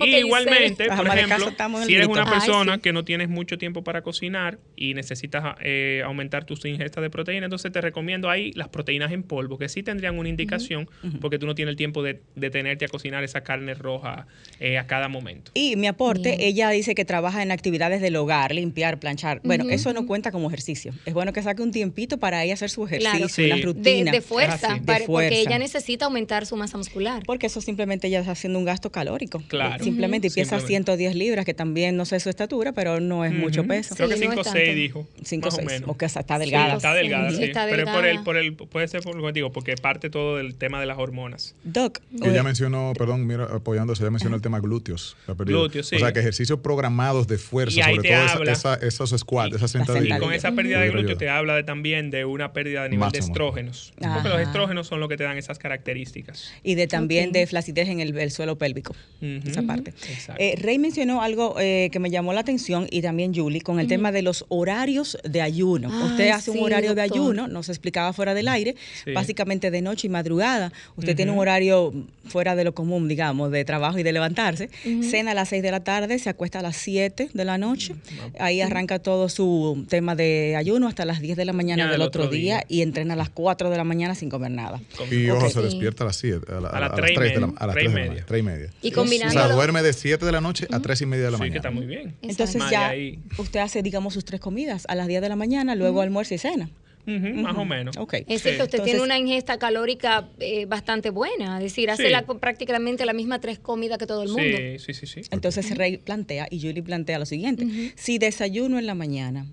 [0.00, 1.52] y igualmente, por ejemplo,
[1.86, 6.44] si eres una persona que no tienes mucho tiempo para cocinar y necesitas eh, aumentar
[6.44, 10.18] tus ingestas de proteína, entonces te recomiendo ahí las proteínas en polvo, que sí tendrían
[10.18, 10.88] una indicación,
[11.20, 14.26] porque tú no tienes el tiempo de, de tenerte a cocinar esa carne roja
[14.58, 15.52] eh, a cada momento.
[15.54, 19.92] Y mi aporte, ella dice que trabaja en actividades del hogar, limpiar, planchar bueno, eso
[19.92, 20.92] no cuenta como ejercicio.
[21.04, 24.12] Es bueno que saque un tiempito para ella hacer su ejercicio, la rutina.
[24.12, 27.22] De, fuerza, porque ella necesita aumentar su masa muscular.
[27.26, 29.42] Porque eso simplemente ella está haciendo un gasto calórico.
[29.48, 29.82] Claro.
[29.82, 33.64] Simplemente y pesa 110 libras, que también no sé su estatura, pero no es mucho
[33.64, 33.94] peso.
[33.96, 35.08] Creo que 5 o 6 dijo.
[35.24, 35.82] 5 o 6.
[35.86, 36.76] O que está delgada.
[36.76, 37.50] está delgada, sí.
[37.52, 40.54] Pero por el, por el, puede ser por lo que digo, porque parte todo del
[40.54, 41.54] tema de las hormonas.
[41.64, 42.00] Doc.
[42.22, 45.16] Ella mencionó, perdón, mira, apoyándose, ella mencionó el tema glúteos.
[45.26, 45.96] Glúteos, sí.
[45.96, 50.16] O sea, que ejercicios programados de fuerza, sobre todo esa, esa, esos squats, esa sentadilla.
[50.16, 53.10] Y con esa pérdida de glúteo te habla de, también de una pérdida de nivel
[53.10, 53.92] de estrógenos.
[53.98, 56.52] Porque los estrógenos son lo que te dan esas características.
[56.62, 58.94] Y de también de flacidez en el, suelo pélvico.
[59.20, 59.94] Esa parte.
[60.38, 63.86] Eh, Rey mencionó algo eh, que me llamó la atención y también Julie con el
[63.86, 65.88] tema de los horarios de ayuno.
[66.06, 68.74] Usted hace un horario de ayuno, nos explicaba fuera del aire,
[69.14, 70.72] básicamente de noche y madrugada.
[70.96, 71.92] Usted tiene un horario
[72.24, 74.70] fuera de lo común, digamos, de trabajo y de levantarse.
[75.02, 77.94] Cena a las 6 de la tarde, se acuesta a las 7 de la noche.
[78.38, 82.28] Ahí arranca todo su tema de ayuno hasta las 10 de la mañana del, otro,
[82.28, 84.80] día, y entrena a las 4 de la mañana sin comer nada.
[85.10, 87.90] Y ojo, se despierta a las 7, a, las 3 de la, a las 3
[87.90, 88.24] y media.
[88.26, 88.70] 3 y media.
[88.82, 89.38] Y combinando.
[89.38, 91.48] O sea, duerme de 7 de la noche a 3 y media de la mañana.
[91.48, 92.14] Sí, que está muy bien.
[92.22, 92.92] Entonces ya
[93.38, 96.38] usted hace, digamos, sus tres comidas a las 10 de la mañana, luego almuerzo y
[96.38, 96.70] cena.
[97.06, 97.96] Más o menos.
[97.96, 98.24] Okay.
[98.26, 102.10] Es que usted tiene una ingesta calórica eh, bastante buena, es decir, hace
[102.40, 104.58] prácticamente la misma tres comidas que todo el mundo.
[104.78, 105.22] Sí, sí, sí.
[105.30, 109.46] Entonces Rey plantea y Julie plantea lo siguiente, si desayuno en la mañana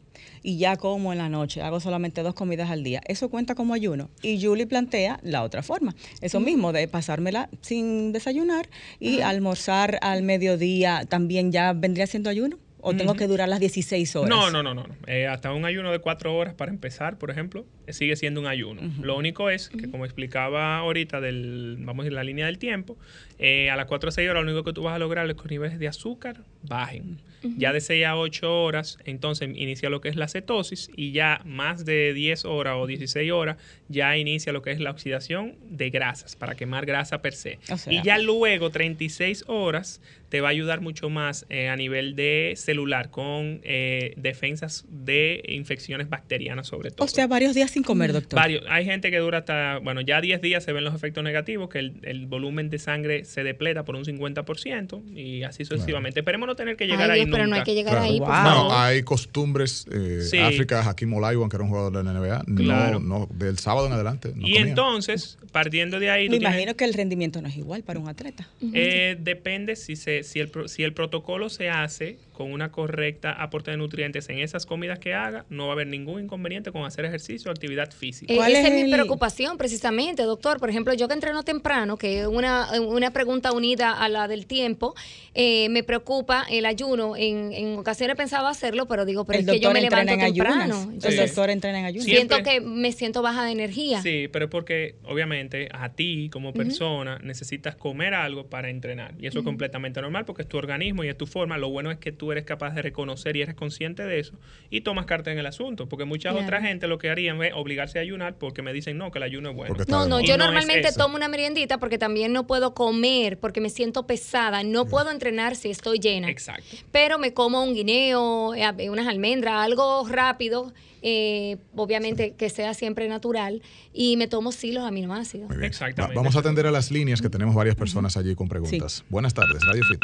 [0.44, 3.74] y ya como en la noche, hago solamente dos comidas al día, eso cuenta como
[3.74, 4.10] ayuno.
[4.22, 10.24] Y Julie plantea la otra forma, eso mismo, de pasármela sin desayunar y almorzar al
[10.24, 12.58] mediodía también ya vendría siendo ayuno.
[12.88, 14.30] ¿O tengo que durar las 16 horas?
[14.30, 14.86] No, no, no, no.
[15.08, 18.48] Eh, hasta un ayuno de 4 horas para empezar, por ejemplo, eh, sigue siendo un
[18.48, 18.82] ayuno.
[19.02, 22.98] Lo único es que, como explicaba ahorita, del, vamos a ir la línea del tiempo,
[23.40, 25.36] eh, a las 4 o 6 horas lo único que tú vas a lograr es
[25.36, 27.20] que los niveles de azúcar bajen.
[27.56, 31.42] Ya de 6 a 8 horas, entonces inicia lo que es la cetosis y ya
[31.46, 33.58] más de 10 horas o 16 horas
[33.90, 37.60] ya inicia lo que es la oxidación de grasas para quemar grasa per se.
[37.90, 42.54] y ya luego 36 horas te va a ayudar mucho más eh, a nivel de
[42.56, 47.06] celular con eh, defensas de infecciones bacterianas sobre todo.
[47.06, 48.38] O sea, varios días sin comer, doctor.
[48.38, 48.64] Varios.
[48.70, 51.80] Hay gente que dura hasta, bueno, ya 10 días se ven los efectos negativos, que
[51.80, 56.20] el, volumen de sangre se depleta por un 50% y así sucesivamente.
[56.20, 58.20] Esperemos no tener que llegar ahí pero no hay que llegar ahí.
[58.20, 59.86] No, hay costumbres.
[59.92, 63.88] Eh, África, Hakim Olajuwon, que era un jugador de la NBA, no, no, del sábado
[63.88, 64.34] en adelante.
[64.40, 66.30] y entonces, partiendo de ahí.
[66.30, 68.48] Me imagino que el rendimiento no es igual para un atleta.
[68.74, 73.72] Eh, depende si, se, si, el, si el protocolo se hace con una correcta aporte
[73.72, 77.06] de nutrientes en esas comidas que haga, no va a haber ningún inconveniente con hacer
[77.06, 78.32] ejercicio o actividad física.
[78.32, 80.60] Eh, esa es, mi preocupación precisamente, doctor.
[80.60, 84.46] Por ejemplo, yo que entreno temprano, que es una, una pregunta unida a la del
[84.46, 84.94] tiempo,
[85.34, 87.16] eh, me preocupa el ayuno.
[87.16, 90.94] En, en ocasiones pensaba hacerlo, pero digo, pero es que yo me levanto temprano.
[91.04, 92.06] el doctor entrena en ayunas.
[92.06, 94.02] Siento que me siento baja de energía.
[94.02, 99.16] Sí, pero es porque obviamente a ti como persona necesitas comer algo para entrenar.
[99.20, 101.58] Y eso es completamente normal porque es tu organismo y es tu forma.
[101.58, 104.34] Lo bueno es que tú eres capaz de reconocer y eres consciente de eso
[104.70, 105.88] y tomas carta en el asunto.
[105.88, 109.12] Porque mucha otra gente lo que harían es obligarse a ayunar porque me dicen no,
[109.12, 109.76] que el ayuno es bueno.
[109.88, 114.08] No, no, yo normalmente tomo una meriendita porque también no puedo comer porque me siento
[114.08, 114.64] pesada.
[114.64, 116.30] No puedo entrenar si estoy llena.
[116.30, 116.78] Exacto.
[116.92, 123.08] Pero me como un guineo, eh, unas almendras, algo rápido eh, obviamente que sea siempre
[123.08, 123.62] natural,
[123.94, 125.50] y me tomo sí los aminoácidos.
[125.62, 126.16] Exactamente.
[126.16, 129.04] vamos a atender a las líneas que tenemos varias personas allí con preguntas.
[129.10, 130.00] Buenas tardes, Radio Fit.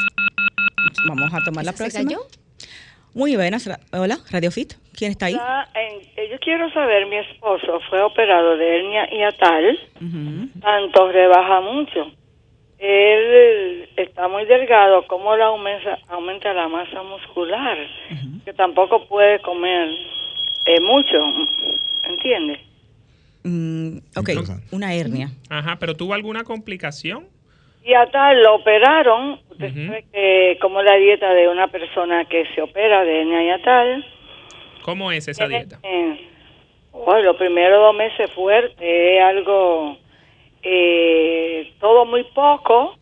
[1.08, 2.12] Vamos a tomar la próxima.
[3.14, 3.70] Muy buenas.
[3.92, 4.74] Hola, Radio Fit.
[4.98, 5.36] ¿Quién está ahí?
[5.36, 9.80] Eh, yo quiero saber, mi esposo fue operado de hernia y atal,
[10.62, 12.12] tanto rebaja mucho.
[12.80, 17.78] Él está muy delgado, ¿cómo le aumenta, aumenta la masa muscular?
[18.44, 19.90] Que tampoco puede comer
[20.66, 21.18] eh, mucho,
[22.04, 22.60] ¿entiendes?
[23.44, 24.30] Mm, ok,
[24.72, 25.30] una hernia.
[25.50, 27.28] Ajá, pero ¿tuvo alguna complicación?
[27.86, 33.22] Y hasta lo operaron, usted como la dieta de una persona que se opera de
[33.22, 34.06] hernia y tal.
[34.84, 35.80] ¿Cómo es esa dieta?
[35.84, 36.30] Eh,
[36.92, 39.98] bueno, los primeros dos meses fuerte, es algo,
[40.62, 42.96] eh, todo muy poco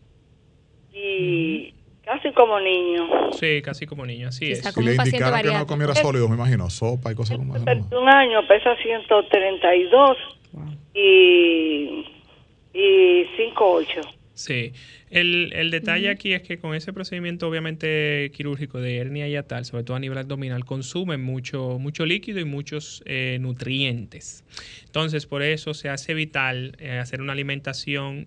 [0.92, 1.74] y
[2.04, 3.32] Casi como niño.
[3.32, 4.76] Sí, casi como niño, así es.
[4.76, 7.64] Y le indicaron que no comiera sólidos, me imagino, sopa y cosas como eso.
[7.64, 10.16] Un año pesa 132
[10.94, 12.04] y,
[12.74, 13.24] y
[13.54, 13.86] 5'8".
[14.34, 14.72] Sí,
[15.10, 19.66] el, el detalle aquí es que con ese procedimiento obviamente quirúrgico de hernia y tal,
[19.66, 24.42] sobre todo a nivel abdominal, consume mucho, mucho líquido y muchos eh, nutrientes.
[24.86, 28.26] Entonces, por eso se hace vital eh, hacer una alimentación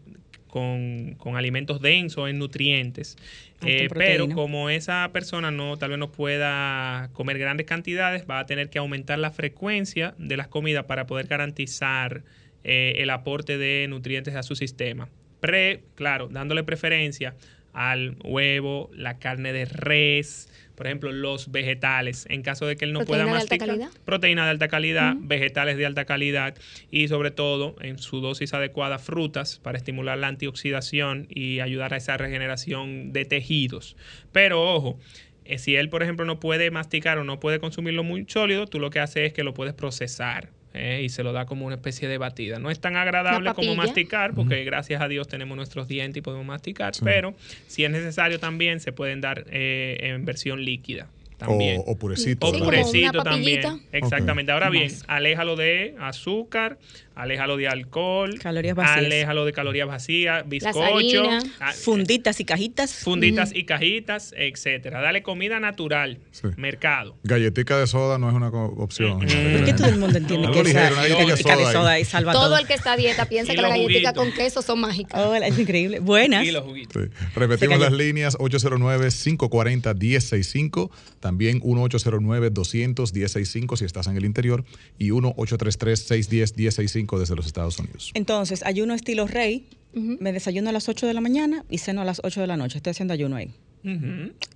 [0.55, 3.17] con, con, alimentos densos en nutrientes
[3.65, 8.45] eh, pero como esa persona no tal vez no pueda comer grandes cantidades, va a
[8.45, 12.23] tener que aumentar la frecuencia de las comidas para poder garantizar
[12.63, 15.09] eh, el aporte de nutrientes a su sistema.
[15.41, 17.35] Pre, claro, dándole preferencia
[17.73, 22.93] al huevo, la carne de res, por ejemplo, los vegetales, en caso de que él
[22.93, 23.69] no pueda masticar.
[24.03, 26.55] Proteína de alta calidad, vegetales de alta calidad
[26.91, 31.97] y sobre todo en su dosis adecuada frutas para estimular la antioxidación y ayudar a
[31.97, 33.95] esa regeneración de tejidos.
[34.32, 34.99] Pero ojo,
[35.45, 38.80] eh, si él, por ejemplo, no puede masticar o no puede consumirlo muy sólido, tú
[38.80, 40.49] lo que haces es que lo puedes procesar.
[40.78, 42.59] Eh, y se lo da como una especie de batida.
[42.59, 46.45] No es tan agradable como masticar, porque gracias a Dios tenemos nuestros dientes y podemos
[46.45, 47.34] masticar, pero
[47.67, 51.07] si es necesario también se pueden dar eh, en versión líquida.
[51.38, 51.81] También.
[51.86, 52.47] O, purecito.
[52.47, 53.81] O purecito también.
[53.91, 54.51] Exactamente.
[54.51, 56.77] Ahora bien, aléjalo de azúcar,
[57.13, 58.97] aléjalo de alcohol, calorías vacías.
[58.97, 61.23] aléjalo de calorías vacías, bizcocho,
[61.59, 65.01] ah, funditas y cajitas, funditas y cajitas, etcétera.
[65.01, 66.19] Dale comida natural,
[66.57, 67.17] mercado.
[67.23, 69.19] Galletica de soda no es una opción.
[69.19, 72.57] Porque todo el mundo entiende que esa galletica de soda y salva todo.
[72.57, 75.21] el que está a dieta piensa que las galletitas con queso son mágicas.
[75.43, 75.99] Es increíble.
[75.99, 76.45] Buenas.
[76.45, 77.09] Y los juguitos.
[77.36, 80.91] Repetimos las líneas 809 540 1065
[81.26, 84.63] también 1-809-200-1065 si estás en el interior
[84.99, 88.11] y 1-833-610-1065 desde los Estados Unidos.
[88.13, 92.05] Entonces, ayuno estilo rey, me desayuno a las 8 de la mañana y ceno a
[92.05, 92.78] las 8 de la noche.
[92.78, 93.49] Estoy haciendo ayuno ahí.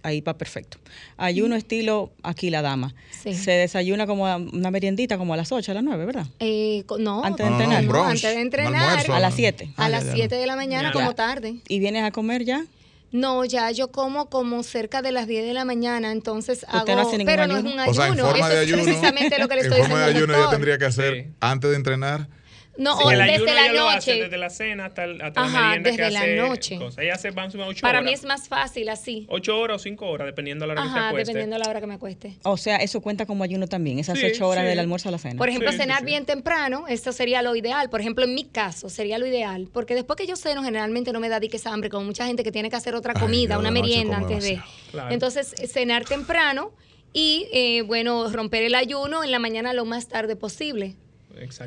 [0.04, 0.78] Ahí va perfecto.
[1.18, 2.94] Ayuno estilo aquí la dama.
[3.24, 6.28] Se desayuna como una meriendita como a las 8, a las 9, ¿verdad?
[6.40, 7.84] Eh, no, antes de entrenar.
[7.96, 9.10] antes de entrenar.
[9.10, 9.72] a las 7.
[9.76, 11.56] A las 7 de la mañana como tarde.
[11.68, 12.64] ¿Y vienes a comer ya?
[13.12, 16.86] No, ya yo como como cerca de las 10 de la mañana, entonces hago,
[17.26, 19.84] pero no es un ayuno, eso es precisamente lo que le estoy diciendo.
[19.84, 22.28] En forma de ayuno yo tendría que hacer antes de entrenar
[22.78, 24.24] no, o desde la noche.
[24.24, 26.80] desde la cena hasta, hasta Ajá, la merienda desde la noche.
[26.98, 29.26] Ella hace van ocho Para mí es más fácil así.
[29.30, 31.32] Ocho horas o cinco horas, dependiendo de la hora Ajá, que se acueste.
[31.32, 32.38] dependiendo de la hora que me acueste.
[32.44, 35.38] O sea, eso cuenta como ayuno también, esas ocho horas del almuerzo a la cena.
[35.38, 37.90] Por ejemplo, cenar bien temprano, esto sería lo ideal.
[37.90, 39.68] Por ejemplo, en mi caso, sería lo ideal.
[39.74, 42.52] Porque después que yo ceno, generalmente no me da diques hambre, como mucha gente que
[42.52, 44.62] tiene que hacer otra comida, una merienda antes de.
[45.10, 46.72] Entonces, cenar temprano
[47.14, 50.96] y, eh, bueno, romper el ayuno en la mañana lo más tarde posible.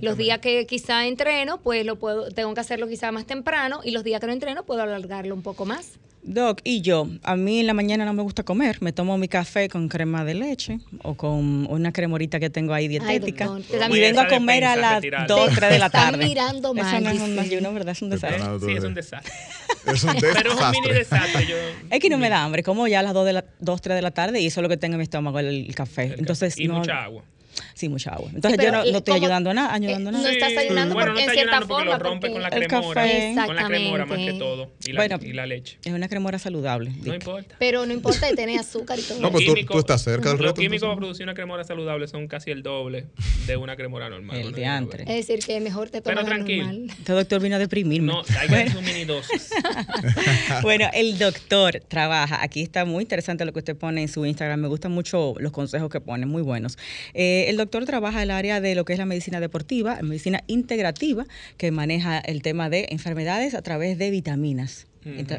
[0.01, 3.91] Los días que quizá entreno, pues lo puedo, tengo que hacerlo quizá más temprano y
[3.93, 5.99] los días que no entreno puedo alargarlo un poco más.
[6.25, 9.27] Doc, y yo, a mí en la mañana no me gusta comer, me tomo mi
[9.27, 13.51] café con crema de leche o con una cremorita que tengo ahí dietética
[13.91, 16.25] y vengo a comer a las 2, 3 de la tarde.
[16.25, 16.87] mirando mal.
[16.87, 17.91] Eso no es un ayuno, ¿verdad?
[17.91, 18.41] Es un desastre.
[18.65, 19.33] Sí, es un desastre.
[19.85, 20.31] Es un desastre.
[20.33, 21.45] Pero es un mini desastre.
[21.45, 21.57] Yo,
[21.91, 23.97] Es que no me da hambre, como ya a las 2, de la, 2 3
[23.97, 26.15] de la tarde y eso es lo que tengo en mi estómago, el, el café.
[26.17, 27.25] Entonces, y no, mucha agua.
[27.75, 28.31] Sí, mucha agua.
[28.35, 30.31] Entonces Sí, yo pero, no, no eh, estoy ayudando a nada, ayudando a no nada.
[30.33, 32.67] estás ayunando bueno, no porque en cierta porque forma, lo rompe porque- con la El
[32.67, 33.03] cremora.
[33.03, 33.35] café.
[33.47, 34.71] Con la cremora más que todo.
[34.87, 35.79] Y la, Bueno, y la leche.
[35.85, 36.91] Es una cremora saludable.
[36.91, 37.15] No Dick.
[37.15, 37.57] importa.
[37.59, 39.21] Pero no importa de tener azúcar y todo.
[39.21, 40.89] No, pues tú- tú estás cerca del Los reto, químicos entonces.
[40.89, 43.07] para producir una cremora saludable son casi el doble
[43.47, 44.37] de una cremora normal.
[44.37, 44.57] El ¿no?
[44.57, 45.03] diantre.
[45.05, 46.65] Es decir, que mejor te Pero tomas la tranquilo.
[46.67, 46.91] normal.
[46.99, 48.13] Este doctor vino a deprimirme.
[48.13, 49.51] No, hay que mini dosis.
[50.63, 52.43] bueno, el doctor trabaja.
[52.43, 54.61] Aquí está muy interesante lo que usted pone en su Instagram.
[54.61, 56.79] Me gustan mucho los consejos que pone, muy buenos.
[57.15, 60.43] Eh, el doctor trabaja en el área de lo que es la medicina deportiva, medicina
[60.47, 61.27] integrativa,
[61.57, 64.87] que maneja el tema de enfermedades a través de vitaminas.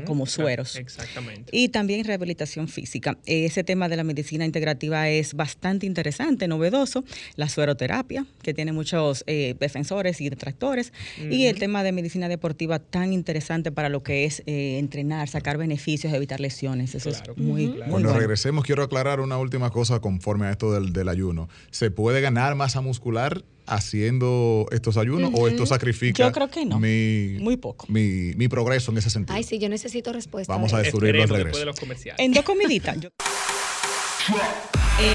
[0.06, 0.76] Como sueros.
[0.76, 1.50] Exactamente.
[1.56, 3.18] Y también rehabilitación física.
[3.26, 7.04] Ese tema de la medicina integrativa es bastante interesante, novedoso.
[7.36, 10.94] La sueroterapia, que tiene muchos eh, defensores y detractores.
[11.30, 15.58] Y el tema de medicina deportiva tan interesante para lo que es eh, entrenar, sacar
[15.58, 16.96] beneficios, evitar lesiones.
[16.96, 17.80] Eso Claro, es muy, claro.
[17.84, 18.20] muy Cuando bueno.
[18.20, 21.50] regresemos, quiero aclarar una última cosa conforme a esto del, del ayuno.
[21.72, 26.80] ¿Se puede ganar masa muscular haciendo estos ayunos o esto sacrifica Yo creo que no.
[26.80, 27.86] mi, Muy poco.
[27.90, 29.36] mi, mi progreso en ese sentido?
[29.36, 30.52] Ay, sí, yo necesito respuesta.
[30.54, 31.60] Vamos a de- descubrirlo al regreso.
[31.60, 32.20] de los comerciales.
[32.24, 33.00] En dos comiditas.
[33.00, 33.10] yo-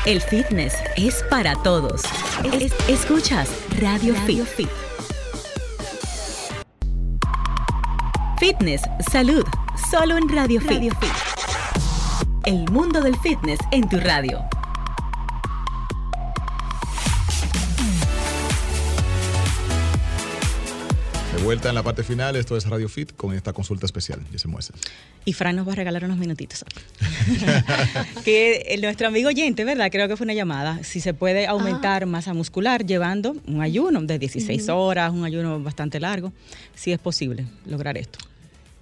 [0.06, 2.02] El fitness es para todos.
[2.60, 3.48] Es- escuchas
[3.80, 4.68] Radio, Fit.
[8.38, 9.44] Fitness, salud,
[9.90, 10.92] solo en Radio, Fit.
[12.44, 14.40] El mundo del fitness en tu radio.
[21.38, 24.20] De vuelta en la parte final, esto es Radio Fit con esta consulta especial.
[24.32, 24.76] Ya se muestra.
[25.24, 26.64] Y Fran nos va a regalar unos minutitos.
[28.24, 29.88] que eh, nuestro amigo oyente, ¿verdad?
[29.92, 30.82] Creo que fue una llamada.
[30.82, 36.00] Si se puede aumentar masa muscular llevando un ayuno de 16 horas, un ayuno bastante
[36.00, 36.32] largo,
[36.74, 38.18] si es posible lograr esto.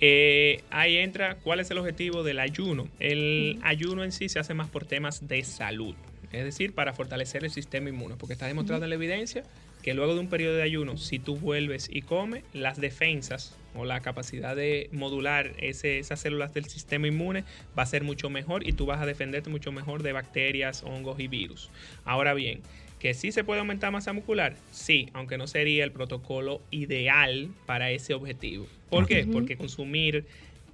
[0.00, 2.88] Eh, ahí entra cuál es el objetivo del ayuno.
[2.98, 5.94] El ayuno en sí se hace más por temas de salud,
[6.32, 9.44] es decir, para fortalecer el sistema inmune, porque está demostrado en la evidencia
[9.86, 13.84] que luego de un periodo de ayuno, si tú vuelves y comes, las defensas o
[13.84, 17.44] la capacidad de modular ese- esas células del sistema inmune
[17.78, 21.20] va a ser mucho mejor y tú vas a defenderte mucho mejor de bacterias, hongos
[21.20, 21.70] y virus.
[22.04, 22.62] Ahora bien,
[22.98, 27.92] que sí se puede aumentar masa muscular, sí, aunque no sería el protocolo ideal para
[27.92, 28.66] ese objetivo.
[28.90, 29.24] ¿Por qué?
[29.32, 30.26] Porque consumir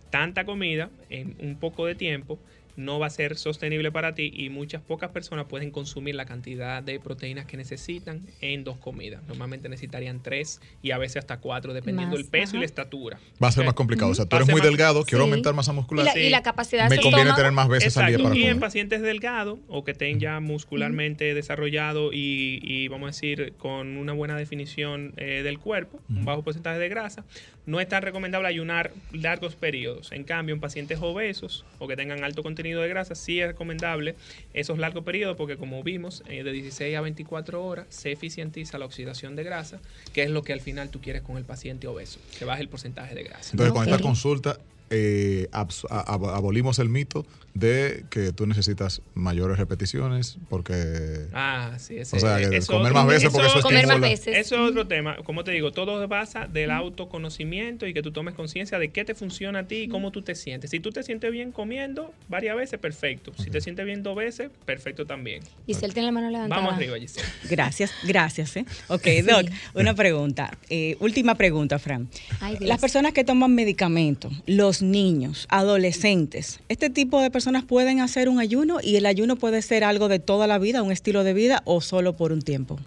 [0.08, 2.38] tanta comida en un poco de tiempo
[2.76, 6.82] no va a ser sostenible para ti y muchas pocas personas pueden consumir la cantidad
[6.82, 9.22] de proteínas que necesitan en dos comidas.
[9.28, 13.18] Normalmente necesitarían tres y a veces hasta cuatro, dependiendo del peso y la estatura.
[13.42, 14.10] Va a ser más complicado.
[14.10, 15.30] O sea, tú eres muy más- delgado, quiero Sí.
[15.30, 16.06] aumentar masa Y muscular.
[16.06, 16.20] la, Sí.
[16.20, 17.36] y la capacidad Me conviene estómago.
[17.36, 21.34] tener más veces al día para Y en pacientes delgados o que estén ya muscularmente
[21.34, 26.42] desarrollados y, y, vamos a decir con una buena definición eh, del cuerpo, un bajo
[26.42, 27.24] porcentaje de grasa,
[27.66, 30.12] no es tan recomendable ayunar largos periodos.
[30.12, 34.16] En cambio, en pacientes obesos o que tengan alto contenido de grasa, sí es recomendable
[34.52, 38.86] esos largos periodos porque como vimos, eh, de 16 a 24 horas se eficientiza la
[38.86, 39.80] oxidación de grasa,
[40.12, 42.68] que es lo que al final tú quieres con el paciente obeso, que baje el
[42.68, 43.50] porcentaje de grasa.
[43.52, 44.58] Entonces, con esta consulta,
[44.93, 51.26] eh, abolimos el mito de que tú necesitas mayores repeticiones porque...
[51.34, 54.09] Ah, sí, ese, O sea, que eso- comer más veces porque eso Comer más estimula.
[54.09, 54.36] veces.
[54.38, 55.16] Eso es otro tema.
[55.24, 59.05] Como te digo, todo se basa del autoconocimiento y que tú tomes conciencia de qué
[59.05, 60.70] te funciona a ti y cómo tú te sientes.
[60.70, 63.32] Si tú te sientes bien comiendo varias veces, perfecto.
[63.38, 65.43] Si te sientes bien dos veces, perfecto también.
[65.66, 66.61] Giselle tiene la mano levantada.
[66.62, 67.26] Vamos arriba, Giselle.
[67.51, 68.57] Gracias, gracias.
[68.57, 68.64] ¿eh?
[68.88, 70.57] Ok, Doc, una pregunta.
[70.70, 72.09] Eh, última pregunta, Fran.
[72.40, 72.57] Ay.
[72.61, 78.39] Las personas que toman medicamentos, los niños, adolescentes, ¿este tipo de personas pueden hacer un
[78.39, 81.62] ayuno y el ayuno puede ser algo de toda la vida, un estilo de vida
[81.64, 82.78] o solo por un tiempo?